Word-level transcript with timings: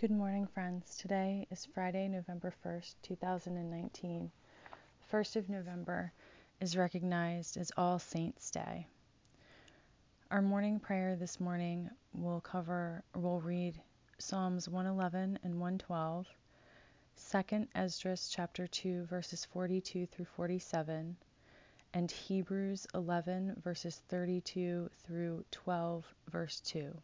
Good 0.00 0.12
morning, 0.12 0.46
friends. 0.46 0.96
Today 0.96 1.48
is 1.50 1.66
Friday, 1.74 2.06
November 2.06 2.54
1st, 2.64 2.94
2019. 3.02 4.30
The 4.70 5.16
1st 5.16 5.34
of 5.34 5.48
November 5.48 6.12
is 6.60 6.76
recognized 6.76 7.56
as 7.56 7.72
All 7.76 7.98
Saints' 7.98 8.52
Day. 8.52 8.86
Our 10.30 10.40
morning 10.40 10.78
prayer 10.78 11.16
this 11.16 11.40
morning 11.40 11.90
will 12.14 12.40
cover, 12.40 13.02
we'll 13.16 13.40
read 13.40 13.80
Psalms 14.18 14.68
111 14.68 15.40
and 15.42 15.54
112, 15.54 16.28
2nd 17.18 17.66
Esdras 17.74 18.28
chapter 18.32 18.68
2 18.68 19.02
verses 19.06 19.46
42 19.46 20.06
through 20.06 20.26
47, 20.26 21.16
and 21.92 22.08
Hebrews 22.08 22.86
11 22.94 23.60
verses 23.64 24.00
32 24.08 24.90
through 25.02 25.44
12 25.50 26.14
verse 26.30 26.60
2. 26.60 26.96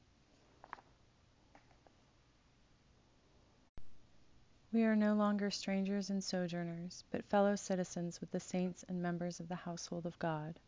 We 4.75 4.83
are 4.83 4.97
no 4.97 5.15
longer 5.15 5.53
strangers 5.53 6.11
and 6.11 6.23
sojourners, 6.23 7.05
but 7.13 7.25
fellow 7.25 7.55
citizens 7.55 8.21
with 8.21 8.33
the 8.33 8.41
saints 8.41 8.85
and 8.89 9.01
members 9.01 9.39
of 9.39 9.47
the 9.47 9.55
household 9.55 10.05
of 10.05 10.19
God. 10.19 10.59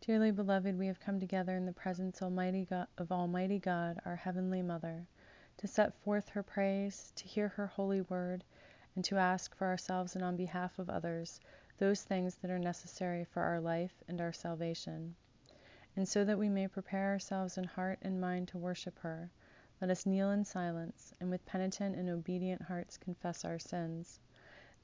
Dearly 0.00 0.32
beloved, 0.32 0.76
we 0.76 0.88
have 0.88 0.98
come 0.98 1.20
together 1.20 1.54
in 1.54 1.64
the 1.64 1.72
presence 1.72 2.20
Almighty 2.20 2.64
God, 2.64 2.88
of 2.98 3.12
Almighty 3.12 3.60
God, 3.60 4.00
our 4.04 4.16
Heavenly 4.16 4.62
Mother, 4.62 5.06
to 5.58 5.68
set 5.68 5.94
forth 5.94 6.30
her 6.30 6.42
praise, 6.42 7.12
to 7.14 7.28
hear 7.28 7.46
her 7.46 7.68
holy 7.68 8.00
word, 8.00 8.42
and 8.96 9.04
to 9.04 9.16
ask 9.16 9.54
for 9.54 9.68
ourselves 9.68 10.16
and 10.16 10.24
on 10.24 10.36
behalf 10.36 10.76
of 10.80 10.90
others 10.90 11.38
those 11.78 12.02
things 12.02 12.34
that 12.38 12.50
are 12.50 12.58
necessary 12.58 13.22
for 13.22 13.42
our 13.42 13.60
life 13.60 14.02
and 14.08 14.20
our 14.20 14.32
salvation. 14.32 15.14
And 16.00 16.08
so 16.08 16.24
that 16.24 16.38
we 16.38 16.48
may 16.48 16.66
prepare 16.66 17.08
ourselves 17.08 17.58
in 17.58 17.64
heart 17.64 17.98
and 18.00 18.18
mind 18.18 18.48
to 18.48 18.56
worship 18.56 18.98
her, 19.00 19.30
let 19.82 19.90
us 19.90 20.06
kneel 20.06 20.30
in 20.30 20.46
silence, 20.46 21.12
and 21.20 21.28
with 21.28 21.44
penitent 21.44 21.94
and 21.94 22.08
obedient 22.08 22.62
hearts 22.62 22.96
confess 22.96 23.44
our 23.44 23.58
sins, 23.58 24.18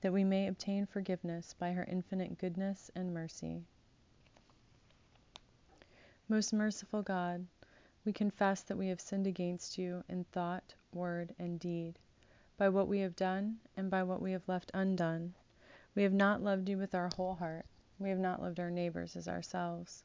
that 0.02 0.12
we 0.12 0.24
may 0.24 0.46
obtain 0.46 0.84
forgiveness 0.84 1.54
by 1.58 1.72
her 1.72 1.84
infinite 1.84 2.36
goodness 2.36 2.90
and 2.94 3.14
mercy. 3.14 3.62
Most 6.28 6.52
merciful 6.52 7.02
God, 7.02 7.46
we 8.04 8.12
confess 8.12 8.60
that 8.64 8.76
we 8.76 8.88
have 8.88 9.00
sinned 9.00 9.26
against 9.26 9.78
you 9.78 10.04
in 10.10 10.24
thought, 10.24 10.74
word, 10.92 11.34
and 11.38 11.58
deed, 11.58 11.98
by 12.58 12.68
what 12.68 12.88
we 12.88 12.98
have 12.98 13.16
done 13.16 13.58
and 13.74 13.90
by 13.90 14.02
what 14.02 14.20
we 14.20 14.32
have 14.32 14.46
left 14.46 14.70
undone. 14.74 15.32
We 15.94 16.02
have 16.02 16.12
not 16.12 16.42
loved 16.42 16.68
you 16.68 16.76
with 16.76 16.94
our 16.94 17.08
whole 17.16 17.36
heart. 17.36 17.64
We 17.98 18.10
have 18.10 18.18
not 18.18 18.42
loved 18.42 18.60
our 18.60 18.70
neighbors 18.70 19.16
as 19.16 19.28
ourselves. 19.28 20.04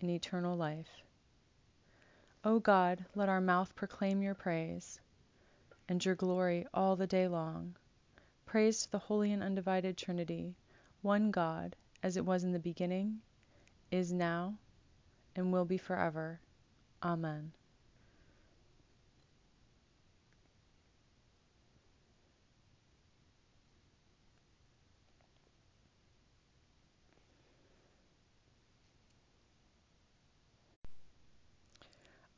in 0.00 0.10
eternal 0.10 0.56
life. 0.56 1.02
O 2.44 2.58
God, 2.58 3.04
let 3.14 3.28
our 3.28 3.40
mouth 3.40 3.74
proclaim 3.76 4.22
your 4.22 4.34
praise 4.34 5.00
and 5.88 6.04
your 6.04 6.14
glory 6.14 6.66
all 6.72 6.96
the 6.96 7.06
day 7.06 7.28
long. 7.28 7.76
Praise 8.46 8.82
to 8.82 8.90
the 8.90 8.98
holy 8.98 9.32
and 9.32 9.42
undivided 9.42 9.96
Trinity, 9.96 10.54
one 11.02 11.30
God, 11.30 11.76
as 12.02 12.16
it 12.16 12.24
was 12.24 12.44
in 12.44 12.52
the 12.52 12.58
beginning, 12.58 13.20
is 13.90 14.12
now, 14.12 14.56
and 15.36 15.52
will 15.52 15.64
be 15.64 15.76
forever. 15.76 16.40
Amen. 17.02 17.52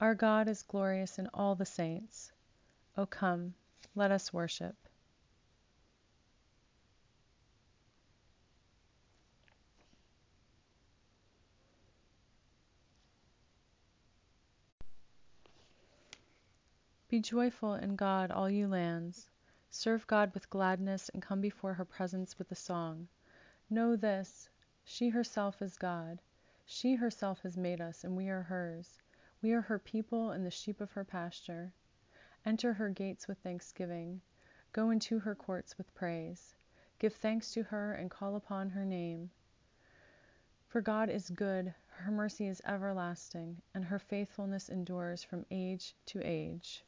Our 0.02 0.16
God 0.16 0.48
is 0.48 0.64
glorious 0.64 1.20
in 1.20 1.28
all 1.32 1.54
the 1.54 1.64
saints. 1.64 2.32
O 2.96 3.06
come, 3.06 3.54
let 3.94 4.10
us 4.10 4.32
worship. 4.32 4.74
Be 17.08 17.20
joyful 17.20 17.74
in 17.74 17.94
God, 17.94 18.32
all 18.32 18.50
you 18.50 18.66
lands. 18.66 19.30
Serve 19.70 20.04
God 20.08 20.34
with 20.34 20.50
gladness 20.50 21.10
and 21.10 21.22
come 21.22 21.40
before 21.40 21.74
her 21.74 21.84
presence 21.84 22.36
with 22.40 22.50
a 22.50 22.56
song. 22.56 23.06
Know 23.70 23.94
this 23.94 24.48
she 24.84 25.10
herself 25.10 25.62
is 25.62 25.76
God. 25.76 26.20
She 26.66 26.96
herself 26.96 27.42
has 27.42 27.56
made 27.56 27.80
us, 27.80 28.02
and 28.02 28.16
we 28.16 28.28
are 28.30 28.42
hers. 28.42 29.01
We 29.42 29.52
are 29.54 29.62
her 29.62 29.80
people 29.80 30.30
and 30.30 30.46
the 30.46 30.52
sheep 30.52 30.80
of 30.80 30.92
her 30.92 31.04
pasture. 31.04 31.72
Enter 32.46 32.72
her 32.72 32.90
gates 32.90 33.26
with 33.26 33.38
thanksgiving. 33.38 34.20
Go 34.72 34.90
into 34.90 35.18
her 35.18 35.34
courts 35.34 35.76
with 35.76 35.92
praise. 35.94 36.54
Give 37.00 37.12
thanks 37.12 37.52
to 37.54 37.64
her 37.64 37.92
and 37.94 38.08
call 38.08 38.36
upon 38.36 38.70
her 38.70 38.84
name. 38.84 39.30
For 40.68 40.80
God 40.80 41.10
is 41.10 41.28
good, 41.28 41.74
her 41.88 42.12
mercy 42.12 42.46
is 42.46 42.62
everlasting, 42.64 43.60
and 43.74 43.84
her 43.84 43.98
faithfulness 43.98 44.68
endures 44.68 45.24
from 45.24 45.44
age 45.50 45.94
to 46.06 46.20
age. 46.24 46.84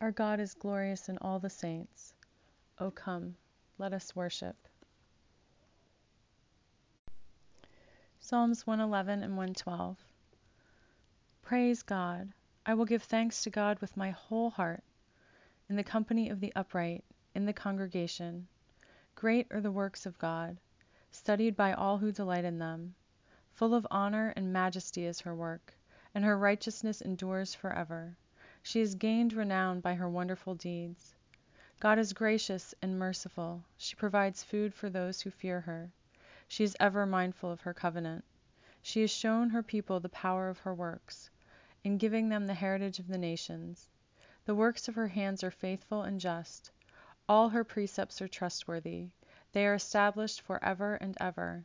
Our 0.00 0.12
God 0.12 0.38
is 0.38 0.54
glorious 0.54 1.08
in 1.08 1.18
all 1.18 1.40
the 1.40 1.50
saints. 1.50 2.14
O 2.78 2.90
come, 2.90 3.36
let 3.78 3.92
us 3.92 4.14
worship. 4.14 4.56
Psalms 8.34 8.66
111 8.66 9.22
and 9.22 9.36
112. 9.36 9.96
Praise 11.40 11.84
God. 11.84 12.32
I 12.66 12.74
will 12.74 12.84
give 12.84 13.04
thanks 13.04 13.44
to 13.44 13.48
God 13.50 13.78
with 13.78 13.96
my 13.96 14.10
whole 14.10 14.50
heart, 14.50 14.82
in 15.68 15.76
the 15.76 15.84
company 15.84 16.28
of 16.28 16.40
the 16.40 16.52
upright, 16.56 17.04
in 17.36 17.44
the 17.44 17.52
congregation. 17.52 18.48
Great 19.14 19.46
are 19.52 19.60
the 19.60 19.70
works 19.70 20.04
of 20.04 20.18
God, 20.18 20.58
studied 21.12 21.54
by 21.54 21.74
all 21.74 21.96
who 21.96 22.10
delight 22.10 22.44
in 22.44 22.58
them. 22.58 22.96
Full 23.52 23.72
of 23.72 23.86
honor 23.88 24.32
and 24.34 24.52
majesty 24.52 25.06
is 25.06 25.20
her 25.20 25.36
work, 25.36 25.72
and 26.12 26.24
her 26.24 26.36
righteousness 26.36 27.00
endures 27.00 27.54
forever. 27.54 28.16
She 28.64 28.80
has 28.80 28.96
gained 28.96 29.32
renown 29.32 29.78
by 29.78 29.94
her 29.94 30.10
wonderful 30.10 30.56
deeds. 30.56 31.14
God 31.78 32.00
is 32.00 32.12
gracious 32.12 32.74
and 32.82 32.98
merciful. 32.98 33.62
She 33.76 33.94
provides 33.94 34.42
food 34.42 34.74
for 34.74 34.90
those 34.90 35.20
who 35.20 35.30
fear 35.30 35.60
her. 35.60 35.92
She 36.46 36.62
is 36.62 36.76
ever 36.78 37.06
mindful 37.06 37.50
of 37.50 37.62
her 37.62 37.72
covenant. 37.72 38.22
She 38.82 39.00
has 39.00 39.10
shown 39.10 39.48
her 39.48 39.62
people 39.62 39.98
the 39.98 40.10
power 40.10 40.50
of 40.50 40.58
her 40.58 40.74
works, 40.74 41.30
in 41.82 41.96
giving 41.96 42.28
them 42.28 42.46
the 42.46 42.52
heritage 42.52 42.98
of 42.98 43.08
the 43.08 43.16
nations. 43.16 43.88
The 44.44 44.54
works 44.54 44.86
of 44.86 44.94
her 44.94 45.08
hands 45.08 45.42
are 45.42 45.50
faithful 45.50 46.02
and 46.02 46.20
just. 46.20 46.70
All 47.30 47.48
her 47.48 47.64
precepts 47.64 48.20
are 48.20 48.28
trustworthy. 48.28 49.08
They 49.52 49.66
are 49.66 49.72
established 49.72 50.42
for 50.42 50.62
ever 50.62 50.96
and 50.96 51.16
ever, 51.18 51.64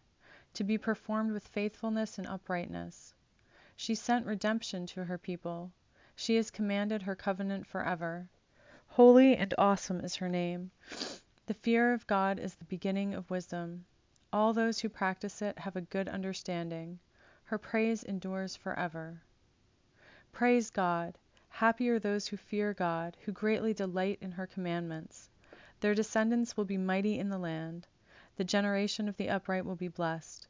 to 0.54 0.64
be 0.64 0.78
performed 0.78 1.34
with 1.34 1.50
faithfulness 1.50 2.18
and 2.18 2.26
uprightness. 2.26 3.14
She 3.76 3.96
sent 3.96 4.26
redemption 4.26 4.86
to 4.86 5.04
her 5.04 5.18
people. 5.18 5.74
She 6.16 6.38
has 6.38 6.50
commanded 6.50 7.02
her 7.02 7.18
covenant 7.18 7.68
forever. 7.68 8.30
Holy 8.88 9.36
and 9.36 9.54
awesome 9.58 10.00
is 10.00 10.16
her 10.16 10.30
name. 10.30 10.72
The 11.48 11.54
fear 11.54 11.92
of 11.92 12.08
God 12.08 12.40
is 12.40 12.56
the 12.56 12.64
beginning 12.64 13.14
of 13.14 13.30
wisdom. 13.30 13.84
All 14.32 14.54
those 14.54 14.80
who 14.80 14.90
practice 14.90 15.42
it 15.42 15.58
have 15.58 15.76
a 15.76 15.82
good 15.82 16.08
understanding. 16.08 17.00
Her 17.46 17.58
praise 17.58 18.04
endures 18.04 18.56
forever. 18.56 19.24
Praise 20.32 20.70
God. 20.70 21.18
Happy 21.50 21.90
are 21.90 21.98
those 21.98 22.28
who 22.28 22.38
fear 22.38 22.74
God, 22.74 23.18
who 23.22 23.32
greatly 23.32 23.74
delight 23.74 24.20
in 24.22 24.32
her 24.32 24.46
commandments. 24.46 25.30
Their 25.80 25.96
descendants 25.96 26.56
will 26.56 26.66
be 26.66 26.78
mighty 26.78 27.18
in 27.18 27.30
the 27.30 27.40
land. 27.40 27.88
The 28.36 28.44
generation 28.44 29.10
of 29.10 29.18
the 29.18 29.30
upright 29.30 29.66
will 29.66 29.76
be 29.76 29.88
blessed. 29.88 30.48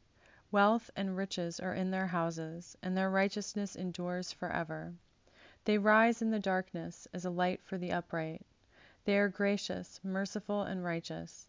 Wealth 0.52 0.90
and 0.94 1.16
riches 1.16 1.58
are 1.58 1.74
in 1.74 1.90
their 1.90 2.08
houses, 2.08 2.76
and 2.82 2.96
their 2.96 3.08
righteousness 3.08 3.76
endures 3.76 4.32
forever. 4.32 4.92
They 5.64 5.78
rise 5.78 6.20
in 6.20 6.30
the 6.30 6.38
darkness 6.38 7.08
as 7.14 7.24
a 7.24 7.30
light 7.30 7.62
for 7.62 7.78
the 7.78 7.92
upright. 7.92 8.42
They 9.04 9.16
are 9.18 9.28
gracious, 9.28 10.00
merciful, 10.04 10.62
and 10.62 10.84
righteous. 10.84 11.48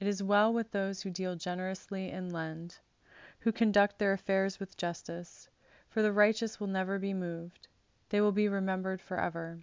It 0.00 0.06
is 0.06 0.22
well 0.22 0.52
with 0.52 0.70
those 0.70 1.02
who 1.02 1.10
deal 1.10 1.34
generously 1.34 2.10
and 2.10 2.32
lend, 2.32 2.78
who 3.40 3.50
conduct 3.50 3.98
their 3.98 4.12
affairs 4.12 4.60
with 4.60 4.76
justice, 4.76 5.48
for 5.88 6.02
the 6.02 6.12
righteous 6.12 6.60
will 6.60 6.68
never 6.68 7.00
be 7.00 7.12
moved. 7.12 7.66
They 8.10 8.20
will 8.20 8.30
be 8.30 8.48
remembered 8.48 9.00
forever. 9.00 9.58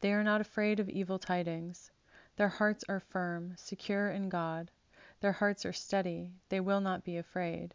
They 0.00 0.12
are 0.12 0.24
not 0.24 0.40
afraid 0.40 0.80
of 0.80 0.88
evil 0.88 1.20
tidings. 1.20 1.92
Their 2.34 2.48
hearts 2.48 2.84
are 2.88 2.98
firm, 2.98 3.54
secure 3.56 4.10
in 4.10 4.28
God. 4.28 4.72
Their 5.20 5.32
hearts 5.32 5.64
are 5.64 5.72
steady. 5.72 6.32
They 6.48 6.58
will 6.58 6.80
not 6.80 7.04
be 7.04 7.16
afraid. 7.16 7.74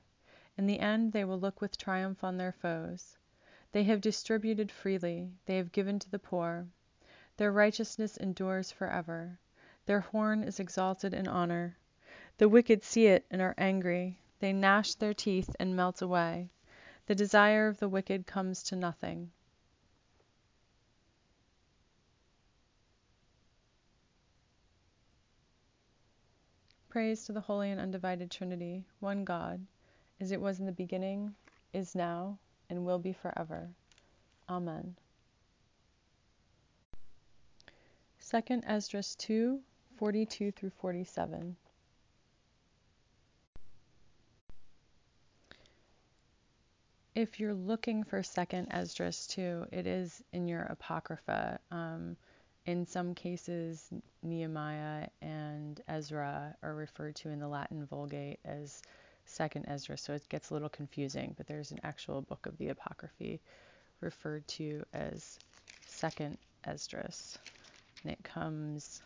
In 0.57 0.65
the 0.65 0.79
end, 0.79 1.13
they 1.13 1.23
will 1.23 1.39
look 1.39 1.61
with 1.61 1.77
triumph 1.77 2.25
on 2.25 2.35
their 2.35 2.51
foes. 2.51 3.17
They 3.71 3.83
have 3.83 4.01
distributed 4.01 4.71
freely. 4.71 5.31
They 5.45 5.55
have 5.57 5.71
given 5.71 5.97
to 5.99 6.09
the 6.09 6.19
poor. 6.19 6.67
Their 7.37 7.51
righteousness 7.51 8.17
endures 8.17 8.71
forever. 8.71 9.39
Their 9.85 9.99
horn 9.99 10.43
is 10.43 10.59
exalted 10.59 11.13
in 11.13 11.27
honor. 11.27 11.77
The 12.37 12.49
wicked 12.49 12.83
see 12.83 13.05
it 13.05 13.23
and 13.29 13.39
are 13.39 13.53
angry. 13.57 14.17
They 14.39 14.51
gnash 14.51 14.95
their 14.95 15.13
teeth 15.13 15.55
and 15.59 15.75
melt 15.75 16.01
away. 16.01 16.49
The 17.05 17.13
desire 17.13 17.67
of 17.67 17.77
the 17.77 17.87
wicked 17.87 18.25
comes 18.25 18.63
to 18.63 18.75
nothing. 18.75 19.31
Praise 26.89 27.25
to 27.25 27.33
the 27.33 27.41
Holy 27.41 27.69
and 27.69 27.79
Undivided 27.79 28.31
Trinity, 28.31 28.85
one 29.01 29.23
God, 29.23 29.63
as 30.19 30.31
it 30.31 30.41
was 30.41 30.59
in 30.59 30.65
the 30.65 30.71
beginning, 30.71 31.35
is 31.73 31.93
now, 31.93 32.39
and 32.69 32.85
will 32.85 32.99
be 32.99 33.13
forever. 33.13 33.69
Amen. 34.49 34.95
2 38.27 38.61
Esdras 38.65 39.13
2 39.15 39.61
42 39.97 40.51
through 40.51 40.71
47. 40.81 41.55
If 47.15 47.39
you're 47.39 47.53
looking 47.53 48.03
for 48.03 48.21
Second 48.23 48.67
Esdras 48.71 49.25
2, 49.27 49.67
it 49.71 49.87
is 49.87 50.21
in 50.33 50.49
your 50.49 50.63
Apocrypha. 50.63 51.59
Um, 51.71 52.17
in 52.65 52.85
some 52.85 53.13
cases, 53.15 53.89
Nehemiah 54.21 55.07
and 55.21 55.79
Ezra 55.87 56.53
are 56.61 56.75
referred 56.75 57.15
to 57.17 57.29
in 57.29 57.39
the 57.39 57.47
Latin 57.47 57.85
Vulgate 57.85 58.39
as 58.43 58.81
Second 59.25 59.65
Esdras, 59.69 60.01
so 60.01 60.13
it 60.13 60.27
gets 60.27 60.49
a 60.49 60.53
little 60.53 60.67
confusing. 60.67 61.33
But 61.37 61.47
there's 61.47 61.71
an 61.71 61.79
actual 61.83 62.21
book 62.21 62.45
of 62.47 62.57
the 62.57 62.69
Apocrypha 62.69 63.39
referred 64.01 64.45
to 64.49 64.83
as 64.93 65.39
Second 65.87 66.37
Esdras, 66.65 67.37
and 68.03 68.11
it 68.11 68.23
comes 68.23 69.01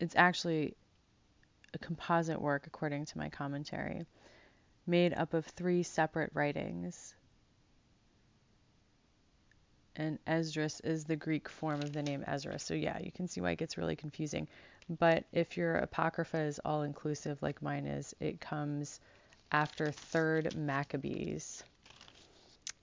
it's 0.00 0.16
actually 0.16 0.74
a 1.74 1.78
composite 1.78 2.40
work, 2.40 2.66
according 2.66 3.04
to 3.06 3.18
my 3.18 3.28
commentary, 3.28 4.06
made 4.86 5.14
up 5.14 5.34
of 5.34 5.46
three 5.46 5.82
separate 5.82 6.30
writings. 6.34 7.14
And 9.96 10.18
Esdras 10.26 10.80
is 10.80 11.04
the 11.04 11.16
Greek 11.16 11.48
form 11.48 11.82
of 11.82 11.92
the 11.92 12.02
name 12.02 12.24
Ezra. 12.26 12.58
So, 12.58 12.74
yeah, 12.74 12.98
you 12.98 13.12
can 13.12 13.28
see 13.28 13.40
why 13.40 13.52
it 13.52 13.58
gets 13.58 13.76
really 13.76 13.96
confusing. 13.96 14.48
But 14.88 15.24
if 15.32 15.56
your 15.56 15.76
Apocrypha 15.76 16.38
is 16.38 16.60
all 16.64 16.82
inclusive, 16.82 17.42
like 17.42 17.62
mine 17.62 17.86
is, 17.86 18.14
it 18.18 18.40
comes 18.40 19.00
after 19.52 19.92
3rd 19.92 20.54
Maccabees 20.54 21.62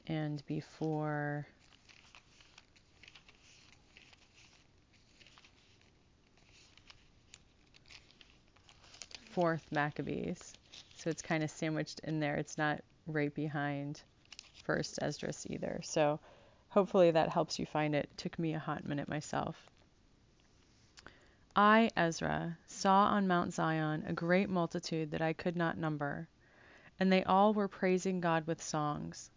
and 0.08 0.46
before 0.46 1.48
fourth 9.38 9.72
Maccabees. 9.72 10.52
So 10.96 11.12
it's 11.12 11.22
kind 11.22 11.44
of 11.44 11.52
sandwiched 11.52 12.00
in 12.00 12.20
there. 12.20 12.38
It's 12.38 12.58
not 12.58 12.82
right 13.06 13.32
behind 13.36 14.02
first 14.64 14.98
Esdras 15.00 15.46
either. 15.48 15.80
So 15.84 16.20
hopefully 16.70 17.12
that 17.12 17.30
helps 17.30 17.60
you 17.60 17.68
find 17.68 17.94
it. 17.94 18.10
it 18.12 18.18
took 18.18 18.40
me 18.40 18.56
a 18.56 18.60
hot 18.60 18.84
minute 18.84 19.08
myself. 19.08 19.56
I, 21.56 21.92
Ezra, 21.96 22.58
saw 22.66 23.10
on 23.10 23.28
Mount 23.28 23.54
Zion 23.54 24.06
a 24.08 24.14
great 24.14 24.50
multitude 24.50 25.12
that 25.12 25.22
I 25.22 25.34
could 25.34 25.56
not 25.56 25.78
number, 25.78 26.28
and 27.00 27.12
they 27.12 27.24
all 27.24 27.54
were 27.54 27.68
praising 27.68 28.20
God 28.20 28.48
with 28.48 28.60
songs. 28.60 29.30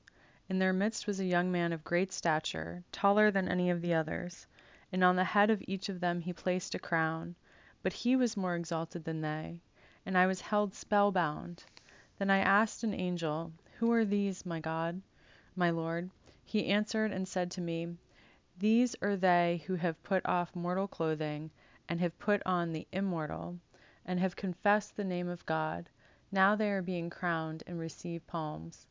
In 0.49 0.59
their 0.59 0.73
midst 0.73 1.07
was 1.07 1.21
a 1.21 1.27
young 1.27 1.53
man 1.53 1.75
of 1.75 1.85
great 1.85 2.11
stature, 2.11 2.83
taller 2.91 3.31
than 3.31 3.51
any 3.51 3.69
of 3.69 3.83
the 3.83 3.93
others, 3.93 4.47
and 4.93 5.05
on 5.05 5.17
the 5.17 5.25
head 5.25 5.51
of 5.51 5.63
each 5.69 5.91
of 5.91 6.01
them 6.01 6.23
he 6.23 6.33
placed 6.33 6.75
a 6.75 6.79
crown, 6.79 7.35
but 7.83 7.93
he 7.93 8.17
was 8.17 8.35
more 8.35 8.55
exalted 8.55 9.05
than 9.05 9.21
they 9.21 9.61
and 10.11 10.19
I 10.19 10.27
was 10.27 10.41
held 10.41 10.75
spellbound. 10.75 11.63
Then 12.19 12.31
I 12.31 12.39
asked 12.39 12.83
an 12.83 12.95
angel, 12.95 13.53
Who 13.79 13.93
are 13.93 14.05
these, 14.05 14.45
my 14.45 14.59
God, 14.59 15.01
my 15.55 15.71
Lord? 15.71 16.11
He 16.45 16.67
answered 16.67 17.13
and 17.13 17.29
said 17.29 17.49
to 17.53 17.61
me, 17.61 17.97
These 18.59 18.97
are 19.03 19.15
they 19.15 19.63
who 19.69 19.77
have 19.77 20.03
put 20.03 20.27
off 20.27 20.57
mortal 20.57 20.89
clothing, 20.89 21.53
and 21.89 22.01
have 22.01 22.19
put 22.19 22.43
on 22.45 22.73
the 22.73 22.89
immortal, 22.91 23.61
and 24.05 24.19
have 24.19 24.35
confessed 24.35 24.97
the 24.97 25.05
name 25.05 25.29
of 25.29 25.47
God. 25.47 25.89
Now 26.33 26.57
they 26.57 26.73
are 26.73 26.83
being 26.83 27.09
crowned 27.09 27.63
and 27.69 27.79
receive 27.79 28.27
palms. 28.27 28.89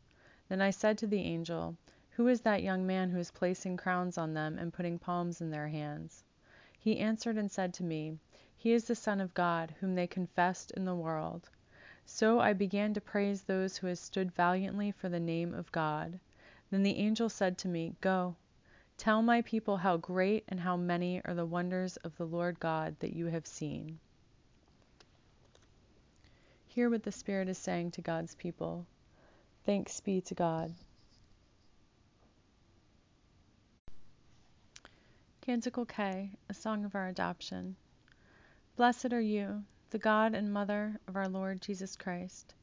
Then 0.47 0.61
I 0.61 0.69
said 0.69 0.97
to 0.99 1.07
the 1.07 1.19
angel, 1.19 1.75
Who 2.11 2.29
is 2.29 2.39
that 2.43 2.63
young 2.63 2.87
man 2.87 3.09
who 3.09 3.19
is 3.19 3.31
placing 3.31 3.75
crowns 3.75 4.17
on 4.17 4.33
them 4.33 4.57
and 4.57 4.71
putting 4.71 4.97
palms 4.97 5.41
in 5.41 5.51
their 5.51 5.67
hands? 5.67 6.23
He 6.77 6.97
answered 6.97 7.37
and 7.37 7.51
said 7.51 7.73
to 7.73 7.83
me, 7.83 8.19
he 8.61 8.73
is 8.73 8.83
the 8.83 8.93
Son 8.93 9.21
of 9.21 9.33
God, 9.33 9.73
whom 9.79 9.95
they 9.95 10.05
confessed 10.05 10.71
in 10.71 10.83
the 10.83 10.93
world. 10.93 11.49
So 12.05 12.41
I 12.41 12.51
began 12.51 12.93
to 12.93 12.99
praise 12.99 13.43
those 13.43 13.77
who 13.77 13.87
have 13.87 13.97
stood 13.97 14.33
valiantly 14.33 14.91
for 14.91 15.07
the 15.07 15.17
name 15.17 15.53
of 15.53 15.71
God. 15.71 16.19
Then 16.69 16.83
the 16.83 16.97
angel 16.97 17.29
said 17.29 17.57
to 17.59 17.69
me, 17.69 17.95
Go, 18.01 18.35
tell 18.97 19.21
my 19.21 19.41
people 19.43 19.77
how 19.77 19.95
great 19.95 20.43
and 20.49 20.59
how 20.59 20.75
many 20.75 21.21
are 21.23 21.33
the 21.33 21.45
wonders 21.45 21.95
of 21.97 22.17
the 22.17 22.25
Lord 22.25 22.59
God 22.59 22.97
that 22.99 23.13
you 23.13 23.27
have 23.27 23.47
seen. 23.47 23.97
Hear 26.67 26.89
what 26.89 27.03
the 27.03 27.13
Spirit 27.13 27.47
is 27.47 27.57
saying 27.57 27.91
to 27.91 28.01
God's 28.01 28.35
people. 28.35 28.85
Thanks 29.65 30.01
be 30.01 30.19
to 30.19 30.35
God. 30.35 30.73
Canticle 35.39 35.85
K, 35.85 36.31
a 36.49 36.53
song 36.53 36.83
of 36.83 36.93
our 36.93 37.07
adoption. 37.07 37.77
Blessed 38.79 39.11
are 39.11 39.19
you, 39.19 39.65
the 39.89 39.99
God 39.99 40.33
and 40.33 40.53
Mother 40.53 41.01
of 41.05 41.17
our 41.17 41.27
Lord 41.27 41.61
Jesus 41.61 41.97
Christ, 41.97 42.53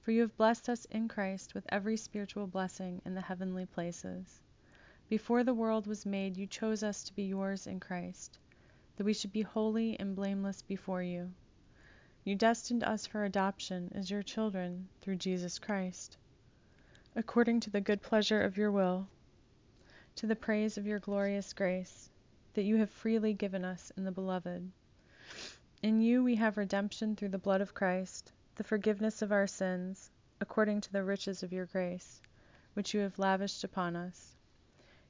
for 0.00 0.10
you 0.10 0.22
have 0.22 0.34
blessed 0.38 0.70
us 0.70 0.86
in 0.86 1.06
Christ 1.06 1.52
with 1.52 1.66
every 1.68 1.98
spiritual 1.98 2.46
blessing 2.46 3.02
in 3.04 3.14
the 3.14 3.20
heavenly 3.20 3.66
places. 3.66 4.40
Before 5.10 5.44
the 5.44 5.52
world 5.52 5.86
was 5.86 6.06
made, 6.06 6.38
you 6.38 6.46
chose 6.46 6.82
us 6.82 7.04
to 7.04 7.14
be 7.14 7.24
yours 7.24 7.66
in 7.66 7.78
Christ, 7.78 8.38
that 8.96 9.04
we 9.04 9.12
should 9.12 9.34
be 9.34 9.42
holy 9.42 10.00
and 10.00 10.16
blameless 10.16 10.62
before 10.62 11.02
you. 11.02 11.30
You 12.24 12.36
destined 12.36 12.82
us 12.82 13.06
for 13.06 13.24
adoption 13.26 13.92
as 13.94 14.10
your 14.10 14.22
children 14.22 14.88
through 15.02 15.16
Jesus 15.16 15.58
Christ, 15.58 16.16
according 17.14 17.60
to 17.60 17.70
the 17.70 17.82
good 17.82 18.00
pleasure 18.00 18.40
of 18.40 18.56
your 18.56 18.72
will, 18.72 19.08
to 20.14 20.26
the 20.26 20.36
praise 20.36 20.78
of 20.78 20.86
your 20.86 21.00
glorious 21.00 21.52
grace, 21.52 22.08
that 22.54 22.64
you 22.64 22.76
have 22.76 22.88
freely 22.88 23.34
given 23.34 23.62
us 23.62 23.92
in 23.94 24.04
the 24.04 24.10
Beloved. 24.10 24.72
In 25.82 26.00
you 26.00 26.24
we 26.24 26.36
have 26.36 26.56
redemption 26.56 27.14
through 27.14 27.28
the 27.28 27.38
blood 27.38 27.60
of 27.60 27.74
Christ, 27.74 28.32
the 28.54 28.64
forgiveness 28.64 29.20
of 29.20 29.30
our 29.30 29.46
sins, 29.46 30.10
according 30.40 30.80
to 30.80 30.90
the 30.90 31.04
riches 31.04 31.42
of 31.42 31.52
your 31.52 31.66
grace, 31.66 32.22
which 32.72 32.94
you 32.94 33.00
have 33.00 33.18
lavished 33.18 33.62
upon 33.62 33.94
us. 33.94 34.34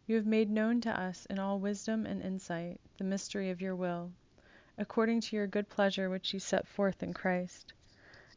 You 0.08 0.16
have 0.16 0.26
made 0.26 0.50
known 0.50 0.80
to 0.80 1.00
us 1.00 1.24
in 1.26 1.38
all 1.38 1.60
wisdom 1.60 2.04
and 2.04 2.20
insight 2.20 2.80
the 2.98 3.04
mystery 3.04 3.48
of 3.50 3.60
your 3.60 3.76
will, 3.76 4.10
according 4.76 5.20
to 5.20 5.36
your 5.36 5.46
good 5.46 5.68
pleasure 5.68 6.10
which 6.10 6.34
you 6.34 6.40
set 6.40 6.66
forth 6.66 7.00
in 7.00 7.14
Christ, 7.14 7.72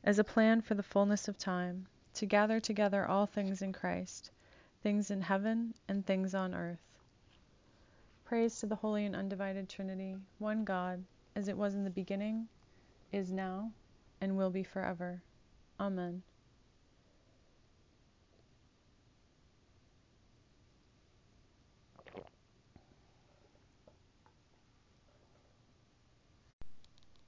as 0.03 0.19
a 0.19 0.24
plan 0.24 0.62
for 0.62 0.75
the 0.75 0.83
fullness 0.83 1.27
of 1.27 1.39
time, 1.39 1.88
to 2.13 2.27
gather 2.27 2.59
together 2.59 3.07
all 3.07 3.25
things 3.25 3.63
in 3.63 3.74
Christ, 3.74 4.29
things 4.83 5.09
in 5.09 5.21
heaven 5.21 5.74
and 5.88 6.05
things 6.05 6.36
on 6.36 6.53
earth. 6.53 7.00
Praise 8.24 8.59
to 8.59 8.67
the 8.67 8.75
Holy 8.75 9.07
and 9.07 9.15
Undivided 9.15 9.67
Trinity, 9.67 10.15
one 10.38 10.63
God 10.63 11.03
as 11.39 11.48
it 11.48 11.58
was 11.58 11.74
in 11.74 11.86
the 11.86 11.89
beginning, 11.89 12.50
is 13.13 13.31
now, 13.31 13.72
and 14.19 14.36
will 14.36 14.50
be 14.50 14.62
forever. 14.62 15.22
Amen. 15.79 16.22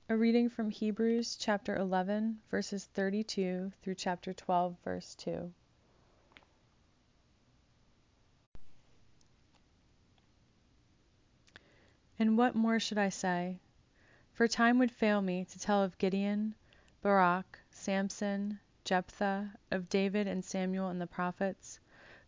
A 0.09 0.17
reading 0.17 0.49
from 0.49 0.69
Hebrews 0.69 1.37
chapter 1.39 1.73
11, 1.77 2.39
verses 2.51 2.89
32 2.93 3.71
through 3.81 3.95
chapter 3.95 4.33
12, 4.33 4.75
verse 4.83 5.15
2. 5.15 5.49
And 12.19 12.37
what 12.37 12.55
more 12.55 12.77
should 12.77 12.97
I 12.97 13.07
say? 13.07 13.55
For 14.41 14.47
time 14.47 14.79
would 14.79 14.91
fail 14.91 15.21
me 15.21 15.45
to 15.45 15.59
tell 15.59 15.83
of 15.83 15.99
Gideon, 15.99 16.55
Barak, 17.03 17.59
Samson, 17.69 18.59
Jephthah, 18.83 19.51
of 19.69 19.87
David 19.87 20.25
and 20.25 20.43
Samuel 20.43 20.89
and 20.89 20.99
the 20.99 21.05
prophets, 21.05 21.79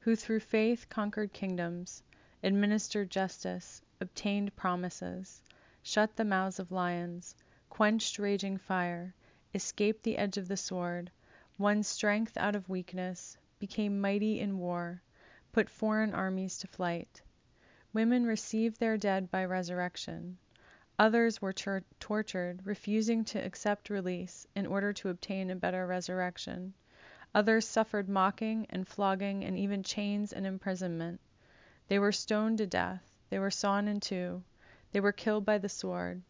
who 0.02 0.16
through 0.16 0.42
faith 0.42 0.88
conquered 0.90 1.34
kingdoms, 1.34 2.04
administered 2.44 3.10
justice, 3.10 3.82
obtained 4.00 4.56
promises, 4.56 5.42
shut 5.82 6.16
the 6.16 6.24
mouths 6.24 6.60
of 6.60 6.72
lions, 6.72 7.36
quenched 7.72 8.20
raging 8.20 8.60
fire, 8.60 9.16
escaped 9.56 10.04
the 10.04 10.20
edge 10.20 10.38
of 10.38 10.48
the 10.48 10.56
sword, 10.56 11.10
won 11.58 11.82
strength 11.82 12.38
out 12.38 12.56
of 12.56 12.70
weakness, 12.70 13.36
became 13.58 14.00
mighty 14.00 14.40
in 14.40 14.60
war, 14.60 15.02
put 15.52 15.68
foreign 15.68 16.14
armies 16.14 16.60
to 16.60 16.68
flight. 16.68 17.24
Women 17.92 18.28
received 18.28 18.80
their 18.80 18.98
dead 18.98 19.32
by 19.32 19.44
resurrection. 19.46 20.38
Others 21.00 21.42
were 21.42 21.54
tor- 21.54 21.84
tortured, 22.00 22.64
refusing 22.66 23.26
to 23.26 23.44
accept 23.44 23.90
release 23.90 24.46
in 24.56 24.68
order 24.68 24.94
to 24.94 25.10
obtain 25.10 25.50
a 25.50 25.56
better 25.56 25.88
resurrection. 25.88 26.76
Others 27.34 27.68
suffered 27.68 28.08
mocking 28.08 28.68
and 28.70 28.88
flogging 28.88 29.44
and 29.44 29.58
even 29.58 29.82
chains 29.82 30.32
and 30.32 30.46
imprisonment. 30.46 31.20
They 31.88 31.98
were 31.98 32.12
stoned 32.12 32.60
to 32.60 32.68
death. 32.68 33.12
They 33.32 33.40
were 33.40 33.50
sawn 33.50 33.88
in 33.88 34.02
two. 34.02 34.44
They 34.92 35.00
were 35.00 35.12
killed 35.12 35.46
by 35.46 35.58
the 35.58 35.68
sword. 35.68 36.22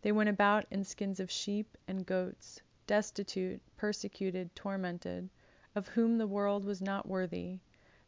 They 0.00 0.10
went 0.10 0.30
about 0.30 0.66
in 0.68 0.82
skins 0.82 1.20
of 1.20 1.30
sheep 1.30 1.78
and 1.86 2.04
goats, 2.04 2.60
destitute, 2.88 3.62
persecuted, 3.76 4.52
tormented, 4.56 5.30
of 5.76 5.86
whom 5.86 6.18
the 6.18 6.26
world 6.26 6.64
was 6.64 6.82
not 6.82 7.06
worthy. 7.06 7.60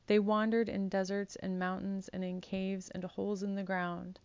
They 0.08 0.18
wandered 0.18 0.68
in 0.68 0.88
deserts 0.88 1.36
and 1.36 1.56
mountains 1.56 2.08
and 2.08 2.24
in 2.24 2.40
caves 2.40 2.90
and 2.90 3.04
holes 3.04 3.44
in 3.44 3.54
the 3.54 3.62
ground. 3.62 4.18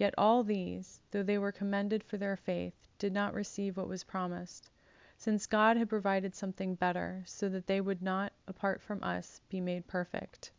Yet 0.00 0.14
all 0.16 0.42
these, 0.42 0.98
though 1.10 1.22
they 1.22 1.36
were 1.36 1.52
commended 1.52 2.02
for 2.02 2.16
their 2.16 2.34
faith, 2.38 2.72
did 2.98 3.12
not 3.12 3.34
receive 3.34 3.76
what 3.76 3.86
was 3.86 4.02
promised, 4.02 4.70
since 5.18 5.46
God 5.46 5.76
had 5.76 5.90
provided 5.90 6.34
something 6.34 6.74
better, 6.74 7.22
so 7.26 7.50
that 7.50 7.66
they 7.66 7.82
would 7.82 8.00
not, 8.00 8.32
apart 8.48 8.80
from 8.80 9.04
us, 9.04 9.42
be 9.50 9.60
made 9.60 9.86
perfect. 9.86 10.52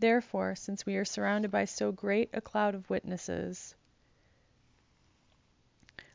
Therefore, 0.00 0.56
since 0.56 0.84
we 0.84 0.96
are 0.96 1.04
surrounded 1.04 1.52
by 1.52 1.64
so 1.64 1.92
great 1.92 2.28
a 2.32 2.40
cloud 2.40 2.74
of 2.74 2.90
witnesses, 2.90 3.76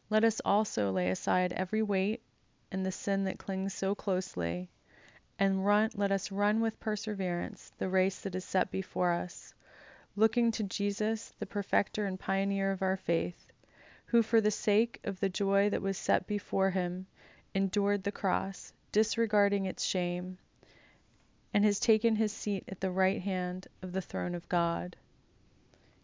let 0.09 0.25
us 0.25 0.41
also 0.43 0.91
lay 0.91 1.09
aside 1.09 1.53
every 1.53 1.83
weight 1.83 2.21
and 2.69 2.85
the 2.85 2.91
sin 2.91 3.23
that 3.23 3.39
clings 3.39 3.73
so 3.73 3.95
closely, 3.95 4.69
and 5.39 5.65
run, 5.65 5.89
let 5.95 6.11
us 6.11 6.33
run 6.33 6.59
with 6.59 6.81
perseverance 6.81 7.71
the 7.77 7.87
race 7.87 8.19
that 8.19 8.35
is 8.35 8.43
set 8.43 8.71
before 8.71 9.13
us 9.13 9.53
looking 10.17 10.49
to 10.49 10.63
Jesus, 10.63 11.31
the 11.37 11.45
perfecter 11.45 12.07
and 12.07 12.19
pioneer 12.19 12.71
of 12.71 12.81
our 12.81 12.97
faith, 12.97 13.51
who 14.07 14.23
for 14.23 14.41
the 14.41 14.49
sake 14.49 14.99
of 15.03 15.19
the 15.19 15.29
joy 15.29 15.69
that 15.69 15.81
was 15.81 15.95
set 15.95 16.25
before 16.25 16.71
him 16.71 17.05
endured 17.53 18.03
the 18.03 18.11
cross, 18.11 18.73
disregarding 18.91 19.65
its 19.65 19.85
shame, 19.85 20.39
and 21.53 21.63
has 21.63 21.79
taken 21.79 22.15
his 22.15 22.33
seat 22.33 22.63
at 22.67 22.81
the 22.81 22.89
right 22.89 23.21
hand 23.21 23.67
of 23.83 23.91
the 23.91 24.01
throne 24.01 24.33
of 24.33 24.49
God. 24.49 24.97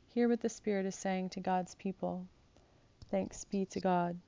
Hear 0.10 0.30
what 0.30 0.42
the 0.42 0.50
Spirit 0.50 0.86
is 0.86 0.96
saying 0.96 1.30
to 1.30 1.40
God's 1.40 1.74
people. 1.74 2.28
Thanks 3.10 3.46
be 3.46 3.66
to 3.66 3.80
God. 3.80 4.20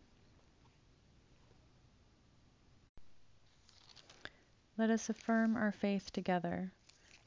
Let 4.80 4.90
us 4.90 5.10
affirm 5.10 5.56
our 5.56 5.72
faith 5.72 6.12
together 6.12 6.72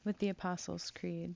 with 0.03 0.19
the 0.19 0.27
Apostles' 0.27 0.91
Creed. 0.91 1.35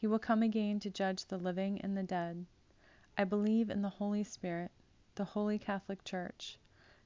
He 0.00 0.06
will 0.06 0.18
come 0.18 0.42
again 0.42 0.80
to 0.80 0.88
judge 0.88 1.26
the 1.26 1.36
living 1.36 1.78
and 1.82 1.94
the 1.94 2.02
dead. 2.02 2.46
I 3.18 3.24
believe 3.24 3.68
in 3.68 3.82
the 3.82 3.90
Holy 3.90 4.24
Spirit, 4.24 4.70
the 5.14 5.26
Holy 5.26 5.58
Catholic 5.58 6.04
Church, 6.04 6.58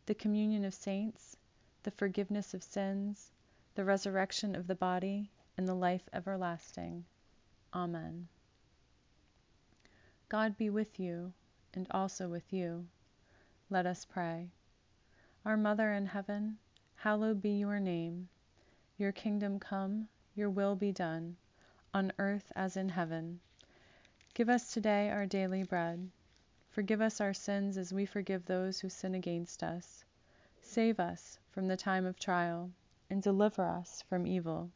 the 0.07 0.15
communion 0.15 0.65
of 0.65 0.75
saints, 0.75 1.37
the 1.83 1.91
forgiveness 1.91 2.55
of 2.55 2.63
sins, 2.63 3.33
the 3.75 3.85
resurrection 3.85 4.55
of 4.55 4.69
the 4.69 4.77
body, 4.77 5.33
and 5.57 5.67
the 5.67 5.75
life 5.75 6.09
everlasting. 6.13 7.05
Amen. 7.75 8.29
God 10.29 10.57
be 10.57 10.71
with 10.71 11.01
you, 11.01 11.33
and 11.73 11.89
also 11.91 12.29
with 12.29 12.53
you. 12.53 12.87
Let 13.71 13.87
us 13.87 14.05
pray. 14.05 14.53
Our 15.45 15.57
Mother 15.57 15.93
in 15.93 16.07
heaven, 16.07 16.59
hallowed 16.95 17.43
be 17.43 17.59
your 17.59 17.81
name. 17.81 18.29
Your 18.99 19.11
kingdom 19.11 19.59
come, 19.59 20.07
your 20.37 20.49
will 20.49 20.77
be 20.77 20.93
done 20.93 21.37
on 21.95 22.13
earth 22.19 22.51
as 22.57 22.77
in 22.77 22.89
heaven. 22.89 23.39
Give 24.35 24.49
us 24.49 24.73
today 24.73 25.11
our 25.11 25.27
daily 25.27 25.63
bread. 25.63 26.11
Forgive 26.69 27.01
us 27.01 27.21
our 27.21 27.33
sins 27.33 27.79
as 27.79 27.95
we 27.95 28.05
forgive 28.05 28.45
those 28.45 28.81
who 28.81 28.89
sin 28.89 29.15
against 29.15 29.63
us. 29.63 30.05
Save 30.61 30.99
us 30.99 31.39
from 31.53 31.69
the 31.69 31.77
time 31.77 32.05
of 32.05 32.19
trial, 32.19 32.73
and 33.09 33.23
deliver 33.23 33.65
us 33.65 34.03
from 34.03 34.27
evil. 34.27 34.73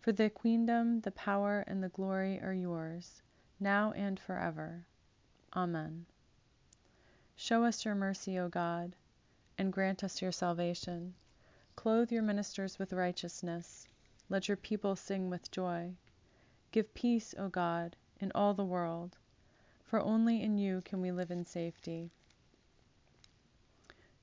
For 0.00 0.12
the 0.12 0.28
kingdom, 0.28 1.00
the 1.00 1.10
power, 1.12 1.64
and 1.66 1.82
the 1.82 1.88
glory 1.88 2.38
are 2.42 2.52
yours, 2.52 3.22
now 3.58 3.92
and 3.92 4.20
forever. 4.20 4.84
Amen. 5.54 6.04
Show 7.34 7.64
us 7.64 7.86
your 7.86 7.94
mercy, 7.94 8.38
O 8.38 8.50
God, 8.50 8.94
and 9.56 9.72
grant 9.72 10.04
us 10.04 10.20
your 10.20 10.32
salvation. 10.32 11.14
Clothe 11.76 12.12
your 12.12 12.22
ministers 12.22 12.78
with 12.78 12.92
righteousness. 12.92 13.88
Let 14.28 14.48
your 14.48 14.58
people 14.58 14.96
sing 14.96 15.30
with 15.30 15.50
joy. 15.50 15.94
Give 16.76 16.92
peace, 16.92 17.34
O 17.38 17.48
God, 17.48 17.96
in 18.20 18.30
all 18.34 18.52
the 18.52 18.62
world, 18.62 19.16
for 19.86 19.98
only 19.98 20.42
in 20.42 20.58
you 20.58 20.82
can 20.84 21.00
we 21.00 21.10
live 21.10 21.30
in 21.30 21.46
safety. 21.46 22.10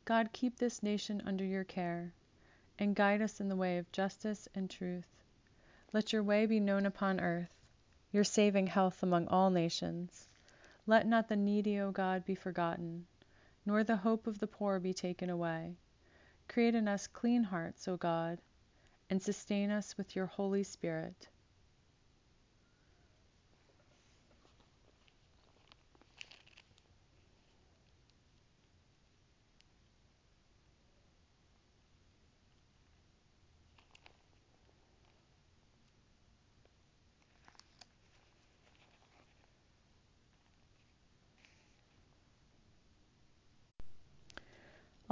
God, 0.05 0.31
keep 0.33 0.59
this 0.59 0.83
nation 0.83 1.23
under 1.25 1.43
your 1.43 1.63
care, 1.63 2.13
and 2.77 2.95
guide 2.95 3.23
us 3.23 3.41
in 3.41 3.49
the 3.49 3.55
way 3.55 3.79
of 3.79 3.91
justice 3.91 4.47
and 4.53 4.69
truth. 4.69 5.23
Let 5.93 6.13
your 6.13 6.21
way 6.21 6.45
be 6.45 6.59
known 6.59 6.85
upon 6.85 7.19
earth, 7.19 7.49
your 8.11 8.23
saving 8.23 8.67
health 8.67 9.01
among 9.01 9.27
all 9.29 9.49
nations. 9.49 10.27
Let 10.85 11.07
not 11.07 11.29
the 11.29 11.35
needy, 11.35 11.79
O 11.79 11.89
God, 11.89 12.23
be 12.23 12.35
forgotten, 12.35 13.07
nor 13.65 13.83
the 13.83 13.97
hope 13.97 14.27
of 14.27 14.37
the 14.37 14.45
poor 14.45 14.79
be 14.79 14.93
taken 14.93 15.31
away. 15.31 15.75
Create 16.47 16.75
in 16.75 16.87
us 16.87 17.07
clean 17.07 17.45
hearts, 17.45 17.87
O 17.87 17.97
God, 17.97 18.39
and 19.09 19.19
sustain 19.19 19.71
us 19.71 19.97
with 19.97 20.15
your 20.15 20.27
Holy 20.27 20.61
Spirit. 20.61 21.29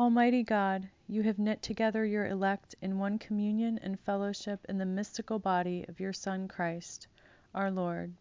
Almighty 0.01 0.41
God, 0.41 0.89
you 1.07 1.21
have 1.21 1.37
knit 1.37 1.61
together 1.61 2.03
your 2.03 2.25
elect 2.25 2.73
in 2.81 2.97
one 2.97 3.19
communion 3.19 3.77
and 3.83 3.99
fellowship 3.99 4.65
in 4.67 4.79
the 4.79 4.83
mystical 4.83 5.37
body 5.37 5.85
of 5.87 5.99
your 5.99 6.11
Son 6.11 6.47
Christ, 6.47 7.05
our 7.53 7.69
Lord. 7.69 8.11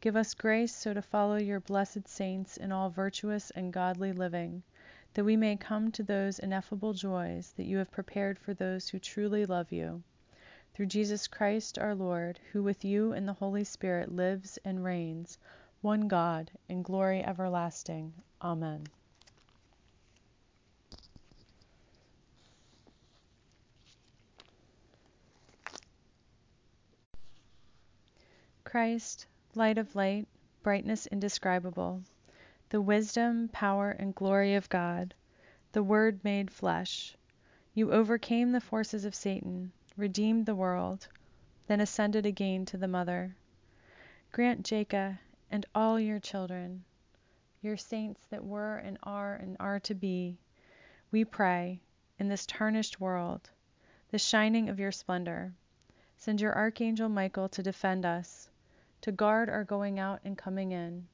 Give 0.00 0.16
us 0.16 0.34
grace 0.34 0.74
so 0.74 0.92
to 0.92 1.00
follow 1.00 1.36
your 1.36 1.60
blessed 1.60 2.08
saints 2.08 2.56
in 2.56 2.72
all 2.72 2.90
virtuous 2.90 3.52
and 3.52 3.72
godly 3.72 4.12
living, 4.12 4.64
that 5.12 5.22
we 5.22 5.36
may 5.36 5.56
come 5.56 5.92
to 5.92 6.02
those 6.02 6.40
ineffable 6.40 6.94
joys 6.94 7.52
that 7.52 7.66
you 7.66 7.78
have 7.78 7.92
prepared 7.92 8.36
for 8.36 8.52
those 8.52 8.88
who 8.88 8.98
truly 8.98 9.46
love 9.46 9.70
you. 9.70 10.02
Through 10.72 10.86
Jesus 10.86 11.28
Christ 11.28 11.78
our 11.78 11.94
Lord, 11.94 12.40
who 12.50 12.60
with 12.60 12.84
you 12.84 13.12
and 13.12 13.28
the 13.28 13.34
Holy 13.34 13.62
Spirit 13.62 14.10
lives 14.10 14.58
and 14.64 14.82
reigns, 14.82 15.38
one 15.80 16.08
God, 16.08 16.50
in 16.68 16.82
glory 16.82 17.22
everlasting. 17.22 18.14
Amen. 18.42 18.88
Christ, 28.74 29.28
light 29.54 29.78
of 29.78 29.94
light, 29.94 30.26
brightness 30.64 31.06
indescribable, 31.06 32.02
the 32.70 32.80
wisdom, 32.80 33.48
power, 33.52 33.92
and 33.92 34.16
glory 34.16 34.56
of 34.56 34.68
God, 34.68 35.14
the 35.70 35.82
Word 35.84 36.24
made 36.24 36.50
flesh, 36.50 37.16
you 37.72 37.92
overcame 37.92 38.50
the 38.50 38.60
forces 38.60 39.04
of 39.04 39.14
Satan, 39.14 39.70
redeemed 39.96 40.44
the 40.44 40.56
world, 40.56 41.06
then 41.68 41.80
ascended 41.80 42.26
again 42.26 42.64
to 42.64 42.76
the 42.76 42.88
Mother. 42.88 43.36
Grant 44.32 44.64
Jacob 44.64 45.18
and 45.52 45.64
all 45.72 46.00
your 46.00 46.18
children, 46.18 46.82
your 47.62 47.76
saints 47.76 48.26
that 48.26 48.44
were 48.44 48.78
and 48.78 48.98
are 49.04 49.36
and 49.36 49.56
are 49.60 49.78
to 49.78 49.94
be, 49.94 50.36
we 51.12 51.24
pray, 51.24 51.80
in 52.18 52.26
this 52.26 52.44
tarnished 52.44 52.98
world, 52.98 53.50
the 54.10 54.18
shining 54.18 54.68
of 54.68 54.80
your 54.80 54.90
splendor. 54.90 55.52
Send 56.16 56.40
your 56.40 56.56
archangel 56.56 57.08
Michael 57.08 57.48
to 57.50 57.62
defend 57.62 58.04
us, 58.04 58.50
to 59.04 59.12
guard 59.12 59.50
our 59.50 59.64
going 59.64 59.98
out 59.98 60.18
and 60.24 60.38
coming 60.38 60.72
in, 60.72 61.06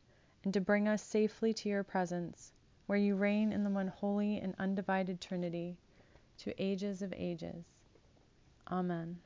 and 0.44 0.54
to 0.54 0.60
bring 0.60 0.86
us 0.86 1.02
safely 1.02 1.52
to 1.52 1.68
your 1.68 1.82
presence, 1.82 2.52
where 2.86 2.96
you 2.96 3.16
reign 3.16 3.52
in 3.52 3.64
the 3.64 3.70
one 3.70 3.88
holy 3.88 4.38
and 4.38 4.54
undivided 4.60 5.20
Trinity, 5.20 5.76
to 6.38 6.54
ages 6.62 7.02
of 7.02 7.12
ages. 7.16 7.64
Amen. 8.70 9.18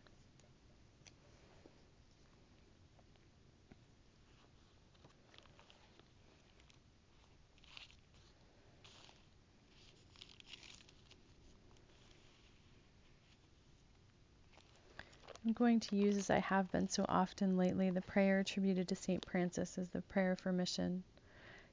I'm 15.47 15.53
going 15.53 15.81
to 15.81 15.97
use, 15.97 16.17
as 16.17 16.31
I 16.31 16.39
have 16.39 16.73
been 16.73 16.89
so 16.89 17.05
often 17.07 17.59
lately, 17.59 17.91
the 17.91 18.01
prayer 18.01 18.41
attributed 18.41 18.89
to 18.89 18.97
St. 18.97 19.23
Francis 19.27 19.77
as 19.77 19.91
the 19.91 20.01
prayer 20.01 20.37
for 20.37 20.53
mission. 20.53 21.05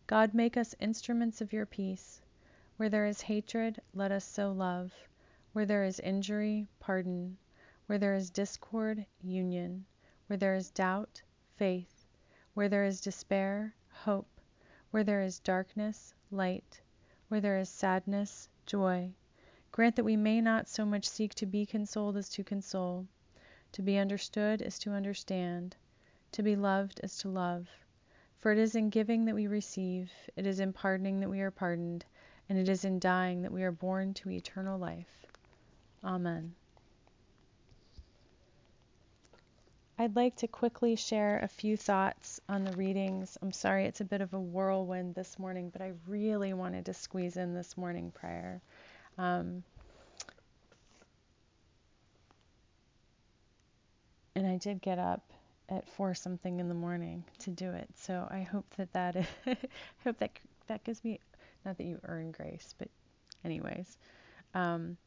God, 0.07 0.33
make 0.33 0.57
us 0.57 0.75
instruments 0.81 1.39
of 1.39 1.53
your 1.53 1.65
peace. 1.65 2.21
Where 2.75 2.89
there 2.89 3.05
is 3.05 3.21
hatred, 3.21 3.81
let 3.93 4.11
us 4.11 4.25
sow 4.25 4.51
love. 4.51 4.91
Where 5.53 5.65
there 5.65 5.85
is 5.85 6.01
injury, 6.01 6.67
pardon. 6.81 7.37
Where 7.85 7.97
there 7.97 8.13
is 8.13 8.29
discord, 8.29 9.05
union. 9.21 9.85
Where 10.27 10.35
there 10.35 10.55
is 10.55 10.69
doubt, 10.71 11.21
faith. 11.55 12.05
Where 12.53 12.67
there 12.67 12.83
is 12.83 12.99
despair, 12.99 13.73
hope. 13.89 14.41
Where 14.89 15.05
there 15.05 15.21
is 15.21 15.39
darkness, 15.39 16.13
light. 16.29 16.81
Where 17.29 17.39
there 17.39 17.57
is 17.57 17.69
sadness, 17.69 18.49
joy. 18.65 19.13
Grant 19.71 19.95
that 19.95 20.03
we 20.03 20.17
may 20.17 20.41
not 20.41 20.67
so 20.67 20.85
much 20.85 21.07
seek 21.07 21.33
to 21.35 21.45
be 21.45 21.65
consoled 21.65 22.17
as 22.17 22.27
to 22.31 22.43
console 22.43 23.07
to 23.73 23.81
be 23.81 23.97
understood 23.97 24.61
is 24.61 24.77
to 24.79 24.91
understand. 24.91 25.75
To 26.33 26.43
be 26.43 26.55
loved 26.55 26.99
is 27.03 27.17
to 27.19 27.29
love. 27.29 27.67
For 28.39 28.51
it 28.51 28.57
is 28.57 28.75
in 28.75 28.89
giving 28.89 29.25
that 29.25 29.35
we 29.35 29.47
receive, 29.47 30.11
it 30.35 30.47
is 30.47 30.59
in 30.59 30.73
pardoning 30.73 31.19
that 31.19 31.29
we 31.29 31.41
are 31.41 31.51
pardoned, 31.51 32.05
and 32.49 32.57
it 32.57 32.67
is 32.67 32.83
in 32.85 32.99
dying 32.99 33.43
that 33.43 33.51
we 33.51 33.63
are 33.63 33.71
born 33.71 34.13
to 34.15 34.31
eternal 34.31 34.79
life. 34.79 35.25
Amen. 36.03 36.55
I'd 39.99 40.15
like 40.15 40.35
to 40.37 40.47
quickly 40.47 40.95
share 40.95 41.37
a 41.39 41.47
few 41.47 41.77
thoughts 41.77 42.41
on 42.49 42.63
the 42.63 42.75
readings. 42.75 43.37
I'm 43.39 43.51
sorry 43.51 43.85
it's 43.85 44.01
a 44.01 44.05
bit 44.05 44.21
of 44.21 44.33
a 44.33 44.39
whirlwind 44.39 45.13
this 45.13 45.37
morning, 45.37 45.69
but 45.69 45.83
I 45.83 45.93
really 46.07 46.53
wanted 46.53 46.87
to 46.87 46.93
squeeze 46.95 47.37
in 47.37 47.53
this 47.53 47.77
morning 47.77 48.09
prayer. 48.09 48.61
Um, 49.19 49.63
and 54.41 54.51
I 54.51 54.57
did 54.57 54.81
get 54.81 54.97
up 54.97 55.21
at 55.69 55.87
four 55.87 56.15
something 56.15 56.59
in 56.59 56.67
the 56.67 56.73
morning 56.73 57.23
to 57.39 57.51
do 57.51 57.71
it. 57.73 57.87
So 57.95 58.27
I 58.31 58.41
hope 58.41 58.65
that 58.77 58.91
that 58.93 59.15
I 59.15 59.27
hope 60.03 60.17
that 60.17 60.31
that 60.65 60.83
gives 60.83 61.03
me 61.03 61.19
not 61.63 61.77
that 61.77 61.85
you 61.85 61.99
earn 62.05 62.31
grace, 62.31 62.73
but 62.79 62.87
anyways. 63.45 63.97
Um, 64.55 64.97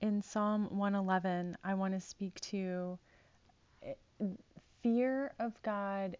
in 0.00 0.20
Psalm 0.20 0.66
111, 0.76 1.56
I 1.62 1.74
want 1.74 1.94
to 1.94 2.00
speak 2.00 2.40
to 2.40 2.98
eh, 3.84 3.94
fear 4.82 5.32
of 5.38 5.60
God 5.62 6.16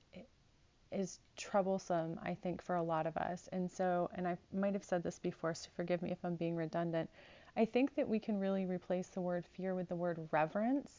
is 0.93 1.19
troublesome, 1.37 2.21
I 2.23 2.35
think, 2.35 2.63
for 2.63 2.77
a 2.77 2.83
lot 2.83 3.09
of 3.09 3.17
us. 3.17 3.49
And 3.51 3.69
so, 3.69 4.09
and 4.15 4.29
I 4.29 4.39
might 4.55 4.75
have 4.75 4.85
said 4.85 5.03
this 5.03 5.19
before, 5.19 5.55
so 5.55 5.69
forgive 5.75 6.03
me 6.03 6.13
if 6.13 6.25
I'm 6.25 6.37
being 6.37 6.55
redundant. 6.55 7.11
I 7.57 7.65
think 7.65 7.95
that 7.95 8.09
we 8.09 8.19
can 8.19 8.39
really 8.39 8.67
replace 8.67 9.09
the 9.09 9.23
word 9.23 9.47
fear 9.57 9.75
with 9.75 9.89
the 9.89 9.97
word 9.97 10.29
reverence 10.31 10.91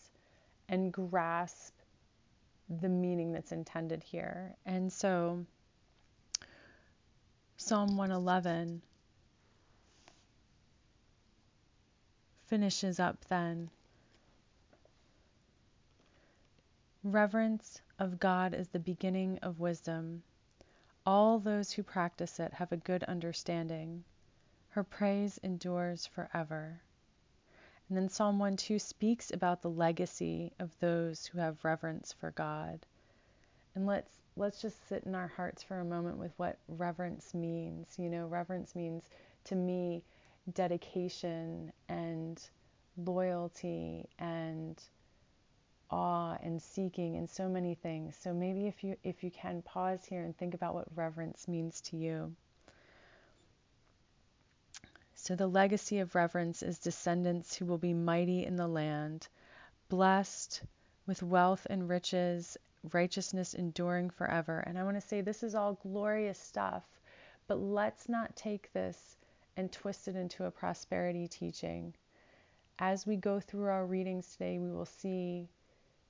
and 0.68 0.92
grasp 0.92 1.74
the 2.82 2.90
meaning 2.90 3.32
that's 3.32 3.52
intended 3.52 4.04
here. 4.04 4.56
And 4.66 4.92
so, 4.92 5.46
Psalm 7.58 7.96
111 7.96 8.82
finishes 12.48 13.00
up 13.00 13.24
then. 13.26 13.70
Reverence 17.04 17.82
of 18.00 18.20
God 18.20 18.54
is 18.54 18.68
the 18.70 18.80
beginning 18.80 19.40
of 19.44 19.60
wisdom. 19.60 20.24
All 21.06 21.40
those 21.40 21.72
who 21.72 21.84
practice 21.84 22.40
it 22.40 22.54
have 22.54 22.72
a 22.72 22.78
good 22.78 23.04
understanding. 23.04 24.04
Her 24.70 24.84
praise 24.84 25.40
endures 25.44 26.06
forever. 26.06 26.82
And 27.90 27.98
then 27.98 28.10
Psalm 28.10 28.38
1 28.38 28.58
2 28.58 28.80
speaks 28.80 29.32
about 29.32 29.62
the 29.62 29.70
legacy 29.70 30.52
of 30.60 30.78
those 30.80 31.26
who 31.26 31.40
have 31.40 31.64
reverence 31.64 32.12
for 32.12 32.32
God. 32.32 32.86
And 33.76 33.86
let's 33.86 34.20
let's 34.36 34.62
just 34.62 34.88
sit 34.88 35.04
in 35.04 35.16
our 35.16 35.28
hearts 35.28 35.64
for 35.64 35.80
a 35.80 35.86
moment 35.86 36.18
with 36.18 36.32
what 36.38 36.60
reverence 36.68 37.34
means. 37.34 37.98
You 37.98 38.10
know, 38.10 38.28
reverence 38.28 38.76
means 38.76 39.08
to 39.46 39.56
me 39.56 40.04
dedication 40.54 41.72
and 41.88 42.42
loyalty 42.98 44.10
and 44.20 44.82
awe 45.90 46.38
and 46.42 46.62
seeking 46.62 47.16
and 47.16 47.30
so 47.30 47.48
many 47.48 47.76
things. 47.76 48.18
So 48.20 48.34
maybe 48.34 48.68
if 48.68 48.84
you 48.84 48.98
if 49.04 49.24
you 49.24 49.32
can 49.32 49.62
pause 49.62 50.06
here 50.06 50.24
and 50.24 50.38
think 50.38 50.54
about 50.54 50.74
what 50.74 50.88
reverence 50.96 51.48
means 51.48 51.82
to 51.82 51.98
you. 51.98 52.36
So 55.28 55.36
the 55.36 55.46
legacy 55.46 56.00
of 56.00 56.16
reverence 56.16 56.64
is 56.64 56.80
descendants 56.80 57.54
who 57.54 57.66
will 57.66 57.78
be 57.78 57.94
mighty 57.94 58.46
in 58.46 58.56
the 58.56 58.66
land, 58.66 59.28
blessed 59.90 60.62
with 61.06 61.22
wealth 61.22 61.68
and 61.70 61.90
riches, 61.90 62.58
righteousness 62.94 63.54
enduring 63.54 64.10
forever. 64.10 64.60
And 64.60 64.80
I 64.80 64.86
want 64.86 64.96
to 64.96 65.06
say 65.06 65.20
this 65.20 65.44
is 65.44 65.54
all 65.54 65.74
glorious 65.84 66.40
stuff, 66.40 66.88
but 67.46 67.60
let's 67.60 68.08
not 68.08 68.38
take 68.38 68.72
this 68.72 69.18
and 69.58 69.70
twist 69.70 70.08
it 70.08 70.16
into 70.16 70.46
a 70.46 70.52
prosperity 70.52 71.28
teaching. 71.28 71.94
As 72.80 73.06
we 73.06 73.18
go 73.18 73.42
through 73.42 73.68
our 73.68 73.86
readings 73.86 74.32
today, 74.32 74.60
we 74.60 74.72
will 74.72 74.86
see 74.86 75.50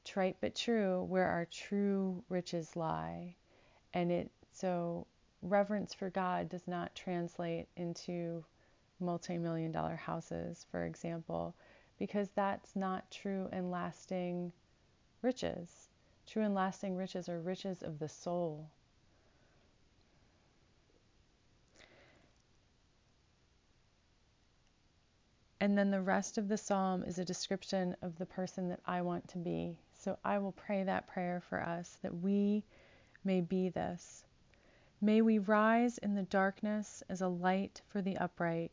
trite 0.06 0.38
but 0.42 0.54
true 0.54 1.02
where 1.06 1.26
our 1.26 1.46
true 1.46 2.24
riches 2.30 2.76
lie. 2.76 3.34
And 3.96 4.12
it 4.12 4.30
so 4.54 5.08
reverence 5.42 5.96
for 5.96 6.12
God 6.12 6.50
does 6.50 6.68
not 6.68 6.94
translate 6.94 7.68
into 7.76 8.46
multi 9.00 9.38
million 9.38 9.72
dollar 9.72 9.96
houses, 9.96 10.66
for 10.72 10.86
example, 10.86 11.56
because 12.00 12.30
that's 12.36 12.76
not 12.76 13.10
true 13.12 13.50
and 13.52 13.72
lasting 13.72 14.52
riches. 15.22 15.90
True 16.26 16.44
and 16.44 16.54
lasting 16.54 16.96
riches 16.96 17.30
are 17.30 17.40
riches 17.40 17.84
of 17.84 18.00
the 18.00 18.10
soul. 18.10 18.70
And 25.60 25.78
then 25.78 25.90
the 25.90 26.02
rest 26.02 26.38
of 26.38 26.48
the 26.48 26.58
psalm 26.58 27.04
is 27.04 27.18
a 27.18 27.26
description 27.26 27.96
of 28.02 28.18
the 28.18 28.26
person 28.28 28.70
that 28.70 28.80
I 28.86 29.02
want 29.02 29.28
to 29.30 29.40
be. 29.40 29.78
So 29.96 30.20
I 30.24 30.38
will 30.38 30.52
pray 30.52 30.84
that 30.84 31.08
prayer 31.08 31.42
for 31.42 31.62
us 31.62 31.98
that 32.04 32.14
we 32.14 32.64
may 33.24 33.42
be 33.42 33.70
this. 33.70 34.24
May 35.02 35.22
we 35.22 35.40
rise 35.40 35.98
in 35.98 36.16
the 36.16 36.24
darkness 36.24 37.04
as 37.10 37.22
a 37.22 37.28
light 37.28 37.82
for 37.88 38.02
the 38.02 38.18
upright. 38.18 38.72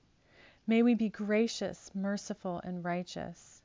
May 0.66 0.82
we 0.82 0.94
be 0.94 1.10
gracious, 1.10 1.90
merciful, 1.94 2.60
and 2.64 2.82
righteous. 2.82 3.62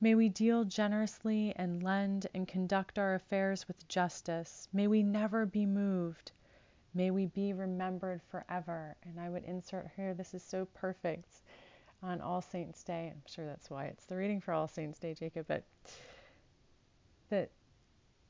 May 0.00 0.14
we 0.14 0.28
deal 0.28 0.64
generously 0.64 1.52
and 1.56 1.82
lend 1.82 2.26
and 2.34 2.46
conduct 2.46 2.98
our 2.98 3.14
affairs 3.14 3.66
with 3.66 3.88
justice. 3.88 4.68
May 4.72 4.86
we 4.86 5.02
never 5.02 5.46
be 5.46 5.66
moved. 5.66 6.32
May 6.94 7.10
we 7.10 7.26
be 7.26 7.52
remembered 7.52 8.22
forever. 8.30 8.96
And 9.02 9.18
I 9.18 9.28
would 9.28 9.44
insert 9.44 9.90
here, 9.96 10.14
this 10.14 10.34
is 10.34 10.42
so 10.42 10.66
perfect 10.74 11.42
on 12.02 12.20
All 12.20 12.42
Saints' 12.42 12.84
Day. 12.84 13.10
I'm 13.12 13.22
sure 13.26 13.46
that's 13.46 13.70
why 13.70 13.86
it's 13.86 14.04
the 14.04 14.16
reading 14.16 14.40
for 14.40 14.52
All 14.52 14.68
Saints' 14.68 14.98
Day, 14.98 15.14
Jacob, 15.14 15.46
but 15.48 15.64
that 17.30 17.50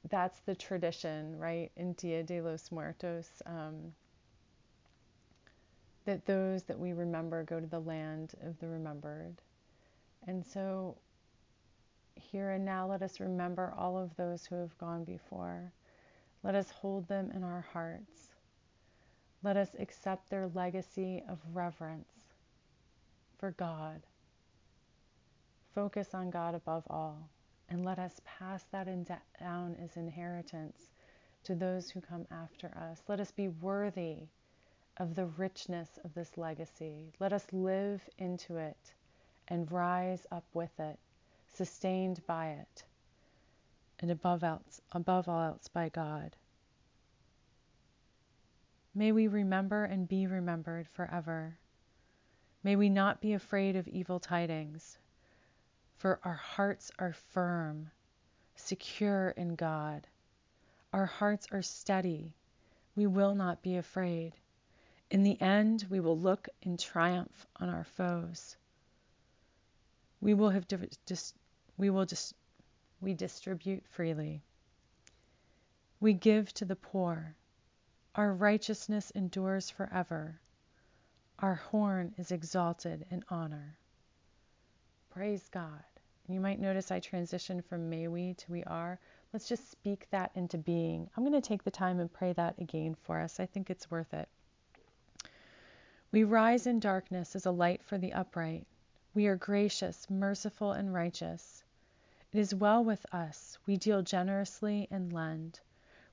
that's 0.08 0.40
the 0.40 0.54
tradition, 0.54 1.38
right? 1.38 1.70
In 1.76 1.92
Dia 1.94 2.22
de 2.22 2.40
los 2.40 2.70
Muertos. 2.70 3.42
Um, 3.46 3.92
that 6.08 6.24
those 6.24 6.62
that 6.62 6.78
we 6.78 6.94
remember 6.94 7.44
go 7.44 7.60
to 7.60 7.66
the 7.66 7.80
land 7.80 8.32
of 8.42 8.58
the 8.60 8.66
remembered. 8.66 9.34
And 10.26 10.42
so 10.42 10.96
here 12.14 12.52
and 12.52 12.64
now, 12.64 12.88
let 12.88 13.02
us 13.02 13.20
remember 13.20 13.74
all 13.76 13.98
of 13.98 14.16
those 14.16 14.46
who 14.46 14.54
have 14.54 14.76
gone 14.78 15.04
before. 15.04 15.70
Let 16.42 16.54
us 16.54 16.70
hold 16.70 17.06
them 17.08 17.30
in 17.34 17.44
our 17.44 17.66
hearts. 17.74 18.28
Let 19.42 19.58
us 19.58 19.68
accept 19.78 20.30
their 20.30 20.48
legacy 20.54 21.22
of 21.28 21.40
reverence 21.52 22.08
for 23.36 23.50
God. 23.50 24.00
Focus 25.74 26.14
on 26.14 26.30
God 26.30 26.54
above 26.54 26.84
all, 26.88 27.28
and 27.68 27.84
let 27.84 27.98
us 27.98 28.22
pass 28.24 28.64
that 28.72 28.88
down 29.38 29.76
as 29.84 29.98
inheritance 29.98 30.88
to 31.44 31.54
those 31.54 31.90
who 31.90 32.00
come 32.00 32.26
after 32.30 32.68
us. 32.78 33.02
Let 33.08 33.20
us 33.20 33.30
be 33.30 33.48
worthy 33.48 34.28
of 34.98 35.14
the 35.14 35.26
richness 35.26 35.88
of 36.04 36.12
this 36.14 36.36
legacy. 36.36 37.12
Let 37.20 37.32
us 37.32 37.46
live 37.52 38.02
into 38.18 38.56
it 38.56 38.92
and 39.46 39.70
rise 39.70 40.26
up 40.30 40.44
with 40.52 40.78
it, 40.78 40.98
sustained 41.54 42.20
by 42.26 42.50
it, 42.50 42.84
and 44.00 44.10
above, 44.10 44.42
else, 44.42 44.80
above 44.92 45.28
all 45.28 45.42
else 45.42 45.68
by 45.68 45.88
God. 45.88 46.36
May 48.94 49.12
we 49.12 49.28
remember 49.28 49.84
and 49.84 50.08
be 50.08 50.26
remembered 50.26 50.88
forever. 50.88 51.56
May 52.64 52.74
we 52.74 52.88
not 52.88 53.20
be 53.20 53.34
afraid 53.34 53.76
of 53.76 53.86
evil 53.86 54.18
tidings, 54.18 54.98
for 55.96 56.18
our 56.24 56.34
hearts 56.34 56.90
are 56.98 57.12
firm, 57.12 57.90
secure 58.56 59.30
in 59.30 59.54
God. 59.54 60.06
Our 60.92 61.06
hearts 61.06 61.46
are 61.52 61.62
steady. 61.62 62.34
We 62.96 63.06
will 63.06 63.34
not 63.34 63.62
be 63.62 63.76
afraid. 63.76 64.32
In 65.10 65.22
the 65.22 65.40
end, 65.40 65.86
we 65.88 66.00
will 66.00 66.18
look 66.18 66.48
in 66.60 66.76
triumph 66.76 67.46
on 67.56 67.70
our 67.70 67.84
foes. 67.84 68.56
We 70.20 70.34
will 70.34 70.50
have 70.50 70.68
dis- 70.68 71.34
we 71.78 71.88
will 71.88 72.04
just 72.04 72.34
we 73.00 73.14
distribute 73.14 73.86
freely. 73.86 74.42
We 76.00 76.12
give 76.12 76.52
to 76.54 76.64
the 76.64 76.76
poor. 76.76 77.34
Our 78.14 78.34
righteousness 78.34 79.10
endures 79.12 79.70
forever. 79.70 80.40
Our 81.38 81.54
horn 81.54 82.14
is 82.18 82.32
exalted 82.32 83.06
in 83.10 83.24
honor. 83.28 83.78
Praise 85.08 85.48
God. 85.48 85.84
You 86.26 86.40
might 86.40 86.60
notice 86.60 86.90
I 86.90 87.00
transitioned 87.00 87.64
from 87.64 87.88
may 87.88 88.08
we 88.08 88.34
to 88.34 88.52
we 88.52 88.62
are. 88.64 88.98
Let's 89.32 89.48
just 89.48 89.70
speak 89.70 90.08
that 90.10 90.32
into 90.34 90.58
being. 90.58 91.08
I'm 91.16 91.22
going 91.22 91.40
to 91.40 91.48
take 91.48 91.64
the 91.64 91.70
time 91.70 92.00
and 92.00 92.12
pray 92.12 92.32
that 92.34 92.58
again 92.58 92.94
for 92.94 93.18
us. 93.18 93.40
I 93.40 93.46
think 93.46 93.70
it's 93.70 93.90
worth 93.90 94.12
it. 94.12 94.28
We 96.10 96.24
rise 96.24 96.66
in 96.66 96.80
darkness 96.80 97.36
as 97.36 97.44
a 97.44 97.50
light 97.50 97.82
for 97.82 97.98
the 97.98 98.14
upright. 98.14 98.66
We 99.12 99.26
are 99.26 99.36
gracious, 99.36 100.08
merciful, 100.08 100.72
and 100.72 100.94
righteous. 100.94 101.62
It 102.32 102.38
is 102.38 102.54
well 102.54 102.82
with 102.82 103.04
us. 103.12 103.58
We 103.66 103.76
deal 103.76 104.00
generously 104.00 104.88
and 104.90 105.12
lend. 105.12 105.60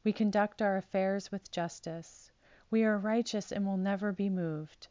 We 0.03 0.11
conduct 0.11 0.61
our 0.61 0.75
affairs 0.75 1.31
with 1.31 1.49
justice. 1.49 2.29
We 2.69 2.83
are 2.83 2.97
righteous 2.97 3.53
and 3.53 3.65
will 3.65 3.77
never 3.77 4.11
be 4.11 4.29
moved. 4.29 4.89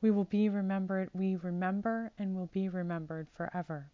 We 0.00 0.10
will 0.10 0.24
be 0.24 0.48
remembered. 0.48 1.10
We 1.12 1.36
remember 1.36 2.10
and 2.18 2.34
will 2.34 2.46
be 2.46 2.70
remembered 2.70 3.28
forever. 3.28 3.90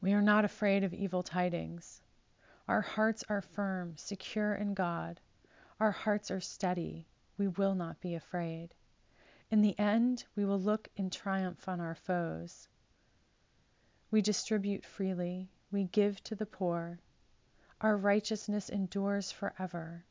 We 0.00 0.12
are 0.12 0.22
not 0.22 0.44
afraid 0.44 0.82
of 0.82 0.92
evil 0.92 1.22
tidings. 1.22 2.02
Our 2.66 2.80
hearts 2.80 3.22
are 3.28 3.42
firm, 3.42 3.96
secure 3.96 4.54
in 4.54 4.74
God. 4.74 5.20
Our 5.78 5.92
hearts 5.92 6.32
are 6.32 6.40
steady. 6.40 7.06
We 7.38 7.46
will 7.46 7.76
not 7.76 8.00
be 8.00 8.16
afraid. 8.16 8.74
In 9.54 9.60
the 9.60 9.78
end, 9.78 10.24
we 10.34 10.44
will 10.44 10.58
look 10.58 10.88
in 10.96 11.10
triumph 11.10 11.68
on 11.68 11.80
our 11.80 11.94
foes. 11.94 12.66
We 14.10 14.20
distribute 14.20 14.84
freely, 14.84 15.48
we 15.70 15.84
give 15.84 16.20
to 16.24 16.34
the 16.34 16.44
poor. 16.44 16.98
Our 17.80 17.96
righteousness 17.96 18.68
endures 18.68 19.30
forever. 19.30 20.02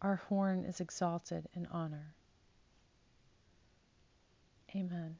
Our 0.00 0.14
horn 0.14 0.62
is 0.62 0.80
exalted 0.80 1.48
in 1.52 1.66
honor. 1.66 2.14
Amen. 4.76 5.18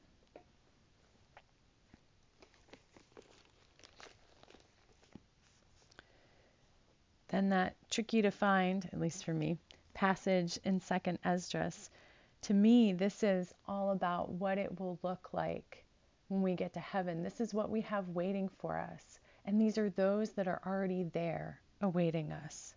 Then 7.26 7.48
that 7.48 7.74
tricky 7.90 8.22
to 8.22 8.30
find, 8.30 8.88
at 8.92 9.00
least 9.00 9.24
for 9.24 9.34
me, 9.34 9.58
passage 9.92 10.56
in 10.62 10.78
Second 10.78 11.18
Esdras 11.24 11.90
to 12.42 12.54
me, 12.54 12.92
this 12.92 13.22
is 13.22 13.52
all 13.68 13.90
about 13.90 14.30
what 14.30 14.58
it 14.58 14.80
will 14.80 14.98
look 15.02 15.32
like 15.32 15.84
when 16.28 16.42
we 16.42 16.54
get 16.54 16.74
to 16.74 16.80
heaven. 16.80 17.22
This 17.22 17.40
is 17.40 17.52
what 17.52 17.70
we 17.70 17.80
have 17.82 18.08
waiting 18.08 18.48
for 18.58 18.78
us. 18.78 19.18
And 19.44 19.60
these 19.60 19.78
are 19.78 19.90
those 19.90 20.30
that 20.32 20.48
are 20.48 20.60
already 20.64 21.04
there 21.04 21.60
awaiting 21.80 22.32
us. 22.32 22.74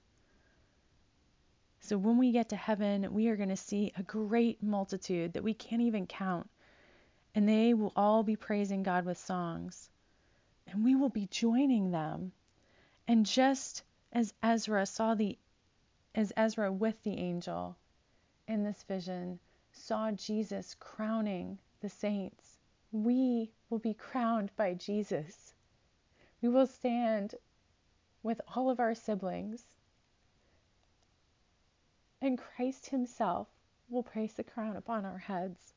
So 1.79 1.97
when 1.97 2.17
we 2.17 2.31
get 2.31 2.49
to 2.49 2.55
heaven, 2.55 3.13
we 3.13 3.27
are 3.27 3.35
going 3.35 3.49
to 3.49 3.57
see 3.57 3.91
a 3.97 4.03
great 4.03 4.63
multitude 4.63 5.33
that 5.33 5.43
we 5.43 5.53
can't 5.53 5.81
even 5.81 6.07
count. 6.07 6.49
And 7.35 7.47
they 7.47 7.73
will 7.73 7.93
all 7.95 8.23
be 8.23 8.35
praising 8.35 8.83
God 8.83 9.05
with 9.05 9.17
songs. 9.17 9.89
And 10.67 10.83
we 10.83 10.95
will 10.95 11.09
be 11.09 11.27
joining 11.27 11.91
them. 11.91 12.31
And 13.07 13.25
just 13.25 13.83
as 14.13 14.33
Ezra 14.41 14.85
saw 14.85 15.15
the 15.15 15.37
as 16.15 16.31
Ezra 16.37 16.71
with 16.71 17.01
the 17.03 17.17
angel 17.17 17.75
in 18.47 18.63
this 18.63 18.83
vision, 18.83 19.39
saw 19.85 20.11
Jesus 20.11 20.75
crowning 20.79 21.57
the 21.81 21.89
saints, 21.89 22.57
we 22.93 23.51
will 23.69 23.79
be 23.79 23.93
crowned 23.93 24.49
by 24.55 24.73
Jesus. 24.73 25.53
We 26.41 26.47
will 26.47 26.67
stand 26.67 27.35
with 28.21 28.39
all 28.55 28.69
of 28.69 28.79
our 28.79 28.95
siblings, 28.95 29.65
and 32.21 32.37
Christ 32.37 32.85
Himself 32.85 33.49
will 33.89 34.03
place 34.03 34.31
the 34.33 34.43
crown 34.45 34.77
upon 34.77 35.03
our 35.03 35.17
heads. 35.17 35.73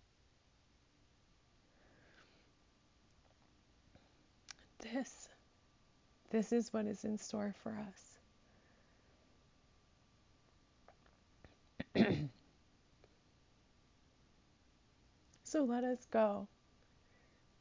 This, 4.78 5.28
this 6.30 6.52
is 6.52 6.72
what 6.72 6.86
is 6.86 7.04
in 7.04 7.18
store 7.18 7.56
for 7.64 7.76
us. 11.96 12.06
So 15.56 15.64
let 15.64 15.84
us 15.84 16.04
go 16.10 16.48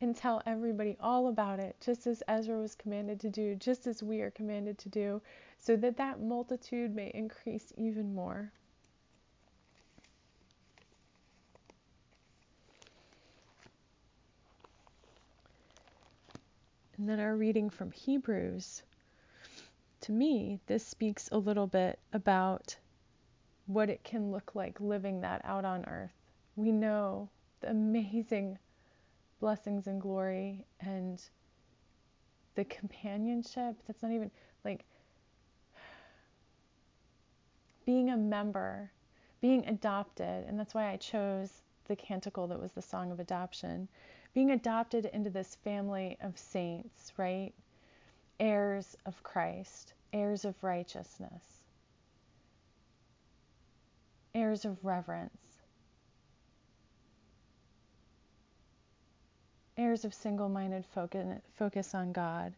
and 0.02 0.14
tell 0.14 0.44
everybody 0.46 0.98
all 1.00 1.30
about 1.30 1.62
it, 1.62 1.78
just 1.80 2.06
as 2.08 2.22
Ezra 2.28 2.60
was 2.60 2.76
commanded 2.76 3.22
to 3.22 3.30
do, 3.30 3.56
just 3.56 3.88
as 3.88 4.04
we 4.04 4.20
are 4.20 4.32
commanded 4.32 4.78
to 4.80 4.90
do, 4.90 5.22
so 5.60 5.78
that 5.78 5.96
that 5.96 6.20
multitude 6.20 6.94
may 6.94 7.10
increase 7.14 7.72
even 7.78 8.14
more. 8.14 8.52
And 16.98 17.08
then 17.08 17.22
our 17.22 17.38
reading 17.38 17.70
from 17.70 17.92
Hebrews. 17.92 18.84
To 20.02 20.12
me, 20.12 20.60
this 20.68 20.86
speaks 20.86 21.30
a 21.32 21.38
little 21.38 21.68
bit 21.68 21.98
about 22.12 22.76
what 23.68 23.90
it 23.90 24.04
can 24.04 24.34
look 24.34 24.54
like 24.54 24.82
living 24.82 25.22
that 25.22 25.40
out 25.46 25.64
on 25.64 25.86
earth. 25.86 26.12
We 26.58 26.74
know 26.74 27.30
amazing 27.66 28.58
blessings 29.40 29.88
and 29.88 30.02
glory 30.02 30.66
and 30.80 31.22
the 32.56 32.64
companionship 32.66 33.76
that's 33.86 34.02
not 34.02 34.12
even 34.12 34.32
like 34.64 34.86
being 37.86 38.10
a 38.10 38.18
member, 38.18 38.92
being 39.42 39.66
adopted, 39.68 40.46
and 40.48 40.60
that's 40.60 40.74
why 40.74 40.92
I 40.92 40.98
chose 40.98 41.62
the 41.88 41.96
canticle 41.96 42.48
that 42.48 42.60
was 42.60 42.72
the 42.72 42.82
song 42.82 43.12
of 43.12 43.20
adoption. 43.20 43.88
Being 44.34 44.52
adopted 44.52 45.06
into 45.06 45.30
this 45.30 45.56
family 45.56 46.18
of 46.22 46.38
saints, 46.38 47.14
right? 47.18 47.54
Heirs 48.40 48.98
of 49.06 49.22
Christ, 49.24 49.94
heirs 50.12 50.46
of 50.46 50.62
righteousness, 50.64 51.44
heirs 54.34 54.66
of 54.66 54.84
reverence, 54.84 55.55
heirs 59.78 60.06
of 60.06 60.14
single 60.14 60.50
minded 60.50 60.86
focus 60.86 61.94
on 61.94 62.12
God. 62.12 62.54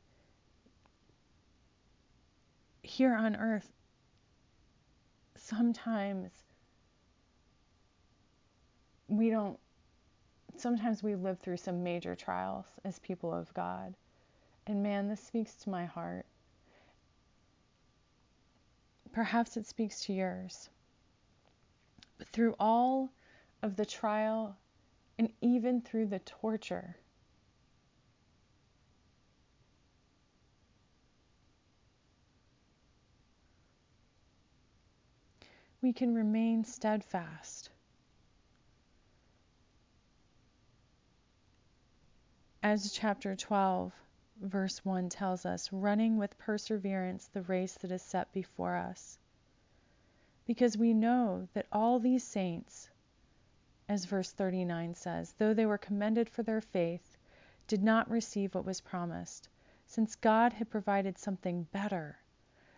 Here 2.83 3.15
on 3.15 3.35
earth, 3.35 3.69
sometimes 5.35 6.31
we 9.07 9.29
don't, 9.29 9.57
sometimes 10.57 11.03
we 11.03 11.15
live 11.15 11.39
through 11.39 11.57
some 11.57 11.83
major 11.83 12.15
trials 12.15 12.65
as 12.83 12.99
people 12.99 13.33
of 13.33 13.53
God. 13.53 13.95
And 14.67 14.83
man, 14.83 15.07
this 15.07 15.21
speaks 15.21 15.55
to 15.55 15.69
my 15.69 15.85
heart. 15.85 16.25
Perhaps 19.11 19.57
it 19.57 19.65
speaks 19.65 20.01
to 20.01 20.13
yours. 20.13 20.69
But 22.17 22.27
through 22.29 22.55
all 22.59 23.09
of 23.63 23.75
the 23.75 23.85
trial 23.85 24.55
and 25.17 25.29
even 25.41 25.81
through 25.81 26.07
the 26.07 26.19
torture, 26.19 26.95
we 35.81 35.93
can 35.93 36.13
remain 36.13 36.63
steadfast. 36.63 37.69
As 42.63 42.91
chapter 42.91 43.35
12, 43.35 43.93
verse 44.41 44.83
1 44.83 45.09
tells 45.09 45.45
us, 45.45 45.71
running 45.71 46.17
with 46.17 46.37
perseverance 46.37 47.27
the 47.27 47.43
race 47.43 47.75
that 47.75 47.91
is 47.91 48.01
set 48.01 48.31
before 48.33 48.75
us. 48.75 49.17
Because 50.45 50.77
we 50.77 50.93
know 50.93 51.47
that 51.53 51.67
all 51.71 51.99
these 51.99 52.23
saints, 52.23 52.89
as 53.87 54.05
verse 54.05 54.31
39 54.31 54.95
says, 54.95 55.33
though 55.37 55.53
they 55.53 55.65
were 55.65 55.77
commended 55.77 56.29
for 56.29 56.43
their 56.43 56.61
faith, 56.61 57.17
did 57.67 57.83
not 57.83 58.09
receive 58.09 58.55
what 58.55 58.65
was 58.65 58.81
promised, 58.81 59.49
since 59.85 60.15
God 60.15 60.53
had 60.53 60.69
provided 60.69 61.17
something 61.17 61.67
better, 61.71 62.17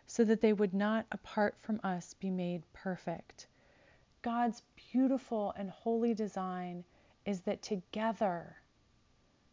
so 0.10 0.24
that 0.24 0.42
they 0.42 0.54
would 0.54 0.74
not, 0.74 1.06
apart 1.12 1.56
from 1.62 1.80
us, 1.84 2.16
be 2.16 2.32
made 2.32 2.64
perfect. 2.74 3.46
God's 4.24 4.64
beautiful 4.92 5.54
and 5.56 5.70
holy 5.70 6.16
design 6.16 6.84
is 7.26 7.42
that 7.42 7.62
together 7.62 8.56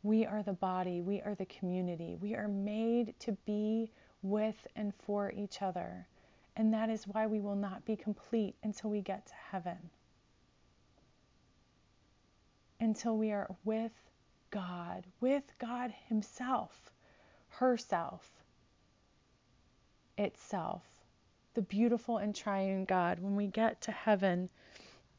we 0.03 0.25
are 0.25 0.43
the 0.43 0.55
body, 0.55 1.03
we 1.03 1.21
are 1.21 1.35
the 1.35 1.45
community, 1.45 2.17
we 2.23 2.35
are 2.35 2.49
made 2.49 3.15
to 3.21 3.33
be 3.45 3.91
with 4.23 4.67
and 4.75 4.95
for 4.95 5.31
each 5.31 5.61
other. 5.61 6.09
And 6.57 6.73
that 6.73 6.89
is 6.89 7.07
why 7.07 7.27
we 7.27 7.41
will 7.41 7.55
not 7.55 7.85
be 7.85 7.95
complete 7.95 8.55
until 8.63 8.89
we 8.89 9.03
get 9.03 9.27
to 9.27 9.35
heaven. 9.51 9.91
Until 12.81 13.19
we 13.19 13.31
are 13.31 13.55
with 13.63 13.93
God, 14.51 15.05
with 15.21 15.45
God 15.59 15.93
Himself, 16.09 16.93
herself, 17.51 18.36
itself, 20.19 20.83
the 21.55 21.63
beautiful 21.63 22.19
and 22.19 22.35
triune 22.35 22.85
God. 22.85 23.19
When 23.21 23.37
we 23.37 23.47
get 23.47 23.81
to 23.83 23.93
heaven 23.93 24.49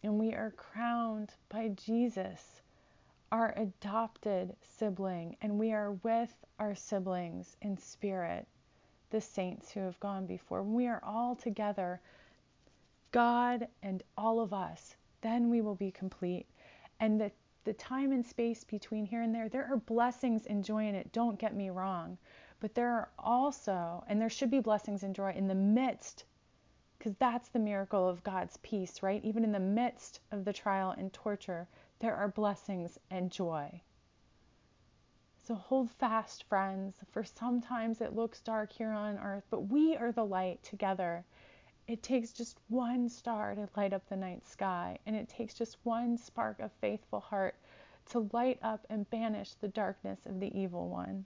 and 0.04 0.20
we 0.20 0.34
are 0.34 0.54
crowned 0.58 1.34
by 1.50 1.70
Jesus, 1.70 2.62
our 3.32 3.54
adopted 3.58 4.56
sibling, 4.62 5.36
and 5.42 5.60
we 5.60 5.74
are 5.74 5.92
with 5.92 6.34
our 6.60 6.76
siblings 6.76 7.58
in 7.62 7.78
spirit, 7.78 8.48
the 9.10 9.22
saints 9.22 9.72
who 9.72 9.82
have 9.82 10.00
gone 10.00 10.26
before. 10.26 10.62
When 10.62 10.74
we 10.74 10.88
are 10.88 11.04
all 11.04 11.36
together, 11.36 12.00
God 13.12 13.68
and 13.84 14.04
all 14.18 14.40
of 14.40 14.54
us, 14.54 14.96
then 15.22 15.50
we 15.50 15.62
will 15.62 15.76
be 15.76 15.92
complete. 15.92 16.46
And 17.00 17.20
the 17.20 17.32
the 17.68 17.74
time 17.74 18.14
and 18.14 18.26
space 18.26 18.64
between 18.64 19.06
here 19.06 19.22
and 19.22 19.36
there, 19.36 19.50
there 19.50 19.68
are 19.70 19.76
blessings 19.76 20.46
and 20.46 20.64
joy 20.64 20.88
in 20.88 20.96
it. 20.96 21.12
Don't 21.12 21.38
get 21.38 21.54
me 21.54 21.70
wrong. 21.70 22.18
But 22.60 22.74
there 22.74 22.91
are 22.91 23.10
also, 23.20 24.04
and 24.08 24.20
there 24.20 24.30
should 24.30 24.50
be 24.50 24.60
blessings 24.60 25.04
and 25.04 25.13
joy 25.13 25.32
in 25.34 25.48
the 25.48 25.56
midst, 25.56 26.26
because 26.98 27.15
that's 27.15 27.50
the 27.50 27.60
miracle 27.60 28.10
of 28.10 28.24
God's 28.24 28.58
peace, 28.58 29.04
right? 29.04 29.24
Even 29.24 29.43
in 29.43 29.52
the 29.52 29.60
midst 29.60 30.20
of 30.32 30.43
the 30.43 30.54
trial 30.54 30.96
and 30.98 31.13
torture, 31.13 31.67
there 32.00 32.15
are 32.15 32.28
blessings 32.28 32.98
and 33.12 33.32
joy. 33.32 33.82
So 35.43 35.56
hold 35.56 35.91
fast, 35.91 36.43
friends, 36.46 36.98
for 37.12 37.24
sometimes 37.24 38.02
it 38.02 38.15
looks 38.15 38.41
dark 38.41 38.74
here 38.74 38.91
on 38.91 39.17
earth, 39.20 39.46
but 39.50 39.70
we 39.70 39.96
are 39.96 40.12
the 40.12 40.26
light 40.26 40.62
together. 40.63 41.24
It 41.88 42.04
takes 42.04 42.34
just 42.34 42.60
one 42.67 43.08
star 43.08 43.56
to 43.56 43.70
light 43.78 43.93
up 43.93 44.10
the 44.10 44.17
night 44.17 44.46
sky, 44.46 44.98
and 45.06 45.15
it 45.15 45.30
takes 45.30 45.54
just 45.54 45.78
one 45.84 46.17
spark 46.17 46.60
of 46.60 46.72
faithful 46.82 47.20
heart 47.20 47.56
to 48.10 48.28
light 48.34 48.60
up 48.62 48.86
and 48.89 49.10
banish 49.10 49.54
the 49.54 49.70
darkness 49.70 50.26
of 50.26 50.39
the 50.39 50.60
evil 50.60 50.89
one. 50.89 51.26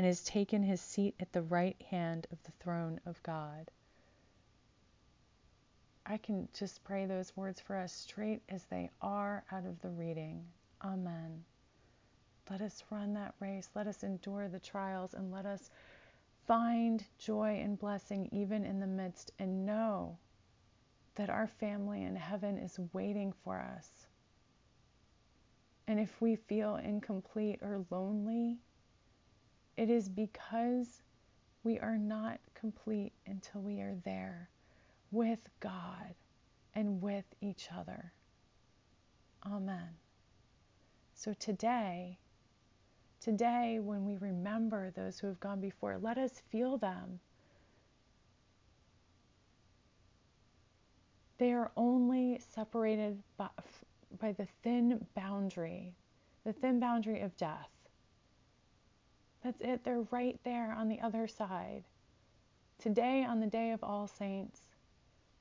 and 0.00 0.06
has 0.06 0.24
taken 0.24 0.62
his 0.62 0.80
seat 0.80 1.14
at 1.20 1.30
the 1.30 1.42
right 1.42 1.76
hand 1.90 2.26
of 2.32 2.42
the 2.44 2.52
throne 2.52 2.98
of 3.04 3.22
God. 3.22 3.70
I 6.06 6.16
can 6.16 6.48
just 6.54 6.82
pray 6.84 7.04
those 7.04 7.36
words 7.36 7.60
for 7.60 7.76
us 7.76 7.92
straight 7.92 8.40
as 8.48 8.64
they 8.64 8.88
are 9.02 9.44
out 9.52 9.66
of 9.66 9.78
the 9.82 9.90
reading. 9.90 10.46
Amen. 10.82 11.44
Let 12.48 12.62
us 12.62 12.82
run 12.88 13.12
that 13.12 13.34
race. 13.40 13.68
Let 13.74 13.86
us 13.86 14.02
endure 14.02 14.48
the 14.48 14.58
trials 14.58 15.12
and 15.12 15.30
let 15.30 15.44
us 15.44 15.68
find 16.46 17.04
joy 17.18 17.60
and 17.62 17.78
blessing 17.78 18.26
even 18.32 18.64
in 18.64 18.80
the 18.80 18.86
midst 18.86 19.32
and 19.38 19.66
know 19.66 20.16
that 21.16 21.28
our 21.28 21.46
family 21.46 22.04
in 22.04 22.16
heaven 22.16 22.56
is 22.56 22.80
waiting 22.94 23.34
for 23.44 23.58
us. 23.58 24.06
And 25.86 26.00
if 26.00 26.22
we 26.22 26.36
feel 26.36 26.76
incomplete 26.76 27.58
or 27.60 27.84
lonely, 27.90 28.60
it 29.80 29.90
is 29.90 30.08
because 30.08 31.02
we 31.64 31.78
are 31.78 31.98
not 31.98 32.38
complete 32.54 33.12
until 33.26 33.60
we 33.60 33.80
are 33.80 33.96
there 34.04 34.50
with 35.10 35.48
God 35.60 36.14
and 36.74 37.02
with 37.02 37.24
each 37.40 37.68
other. 37.76 38.12
Amen. 39.46 39.88
So 41.14 41.34
today, 41.34 42.18
Today, 43.20 43.78
when 43.82 44.06
we 44.06 44.16
remember 44.16 44.90
those 44.90 45.18
who 45.18 45.26
have 45.26 45.38
gone 45.40 45.60
before, 45.60 45.98
let 46.00 46.16
us 46.16 46.40
feel 46.50 46.78
them. 46.78 47.20
They 51.36 51.52
are 51.52 51.70
only 51.76 52.40
separated 52.54 53.22
by, 53.36 53.48
by 54.18 54.32
the 54.32 54.46
thin 54.62 55.06
boundary, 55.14 55.94
the 56.44 56.54
thin 56.54 56.80
boundary 56.80 57.20
of 57.20 57.36
death. 57.36 57.68
That's 59.42 59.60
it. 59.60 59.84
They're 59.84 60.06
right 60.10 60.38
there 60.44 60.72
on 60.72 60.88
the 60.88 61.00
other 61.00 61.26
side. 61.26 61.84
Today, 62.78 63.24
on 63.24 63.40
the 63.40 63.46
day 63.46 63.72
of 63.72 63.82
All 63.82 64.06
Saints, 64.06 64.60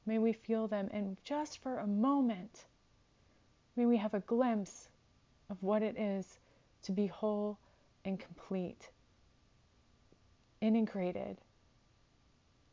may 0.05 0.19
we 0.19 0.33
feel 0.33 0.67
them, 0.67 0.89
and 0.91 1.17
just 1.23 1.59
for 1.59 1.79
a 1.79 1.87
moment, 1.87 2.65
may 3.75 3.85
we 3.85 3.97
have 3.97 4.13
a 4.13 4.19
glimpse 4.21 4.89
of 5.49 5.61
what 5.61 5.81
it 5.81 5.97
is 5.97 6.39
to 6.83 6.91
be 6.91 7.07
whole 7.07 7.57
and 8.05 8.19
complete, 8.19 8.89
integrated 10.61 11.37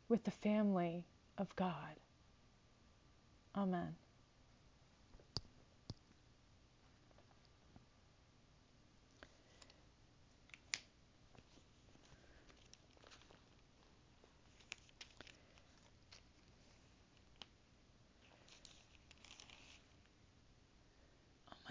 with 0.08 0.24
the 0.24 0.30
family 0.30 1.04
of 1.38 1.54
God. 1.56 1.96
Amen. 3.56 3.94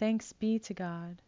Thanks 0.00 0.32
be 0.32 0.58
to 0.60 0.72
God. 0.72 1.20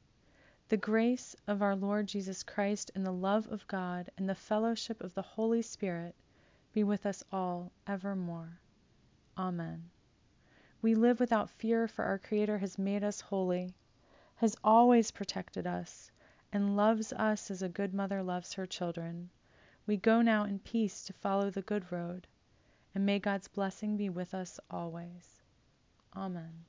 The 0.71 0.79
grace 0.79 1.37
of 1.47 1.61
our 1.61 1.77
Lord 1.77 2.07
Jesus 2.07 2.43
Christ 2.43 2.91
and 2.95 3.05
the 3.05 3.13
love 3.13 3.47
of 3.53 3.67
God 3.67 4.09
and 4.17 4.27
the 4.27 4.35
fellowship 4.35 5.03
of 5.03 5.13
the 5.13 5.21
Holy 5.21 5.61
Spirit 5.61 6.15
be 6.73 6.83
with 6.83 7.05
us 7.05 7.23
all 7.31 7.71
evermore. 7.87 8.61
Amen. 9.37 9.91
We 10.81 10.95
live 10.95 11.21
without 11.21 11.51
fear, 11.51 11.87
for 11.87 12.07
our 12.07 12.19
Creator 12.19 12.57
has 12.57 12.79
made 12.79 13.05
us 13.05 13.21
holy, 13.21 13.75
has 14.37 14.57
always 14.65 15.11
protected 15.11 15.67
us, 15.67 16.11
and 16.51 16.75
loves 16.75 17.13
us 17.13 17.51
as 17.51 17.61
a 17.61 17.69
good 17.69 17.93
mother 17.93 18.23
loves 18.23 18.55
her 18.55 18.65
children. 18.65 19.29
We 19.87 19.99
go 19.99 20.23
now 20.23 20.45
in 20.45 20.61
peace 20.61 21.05
to 21.05 21.13
follow 21.13 21.51
the 21.51 21.61
good 21.61 21.93
road, 21.93 22.27
and 22.95 23.05
may 23.05 23.19
God's 23.19 23.49
blessing 23.49 23.99
be 23.99 24.09
with 24.09 24.33
us 24.33 24.59
always. 24.71 25.43
Amen. 26.17 26.65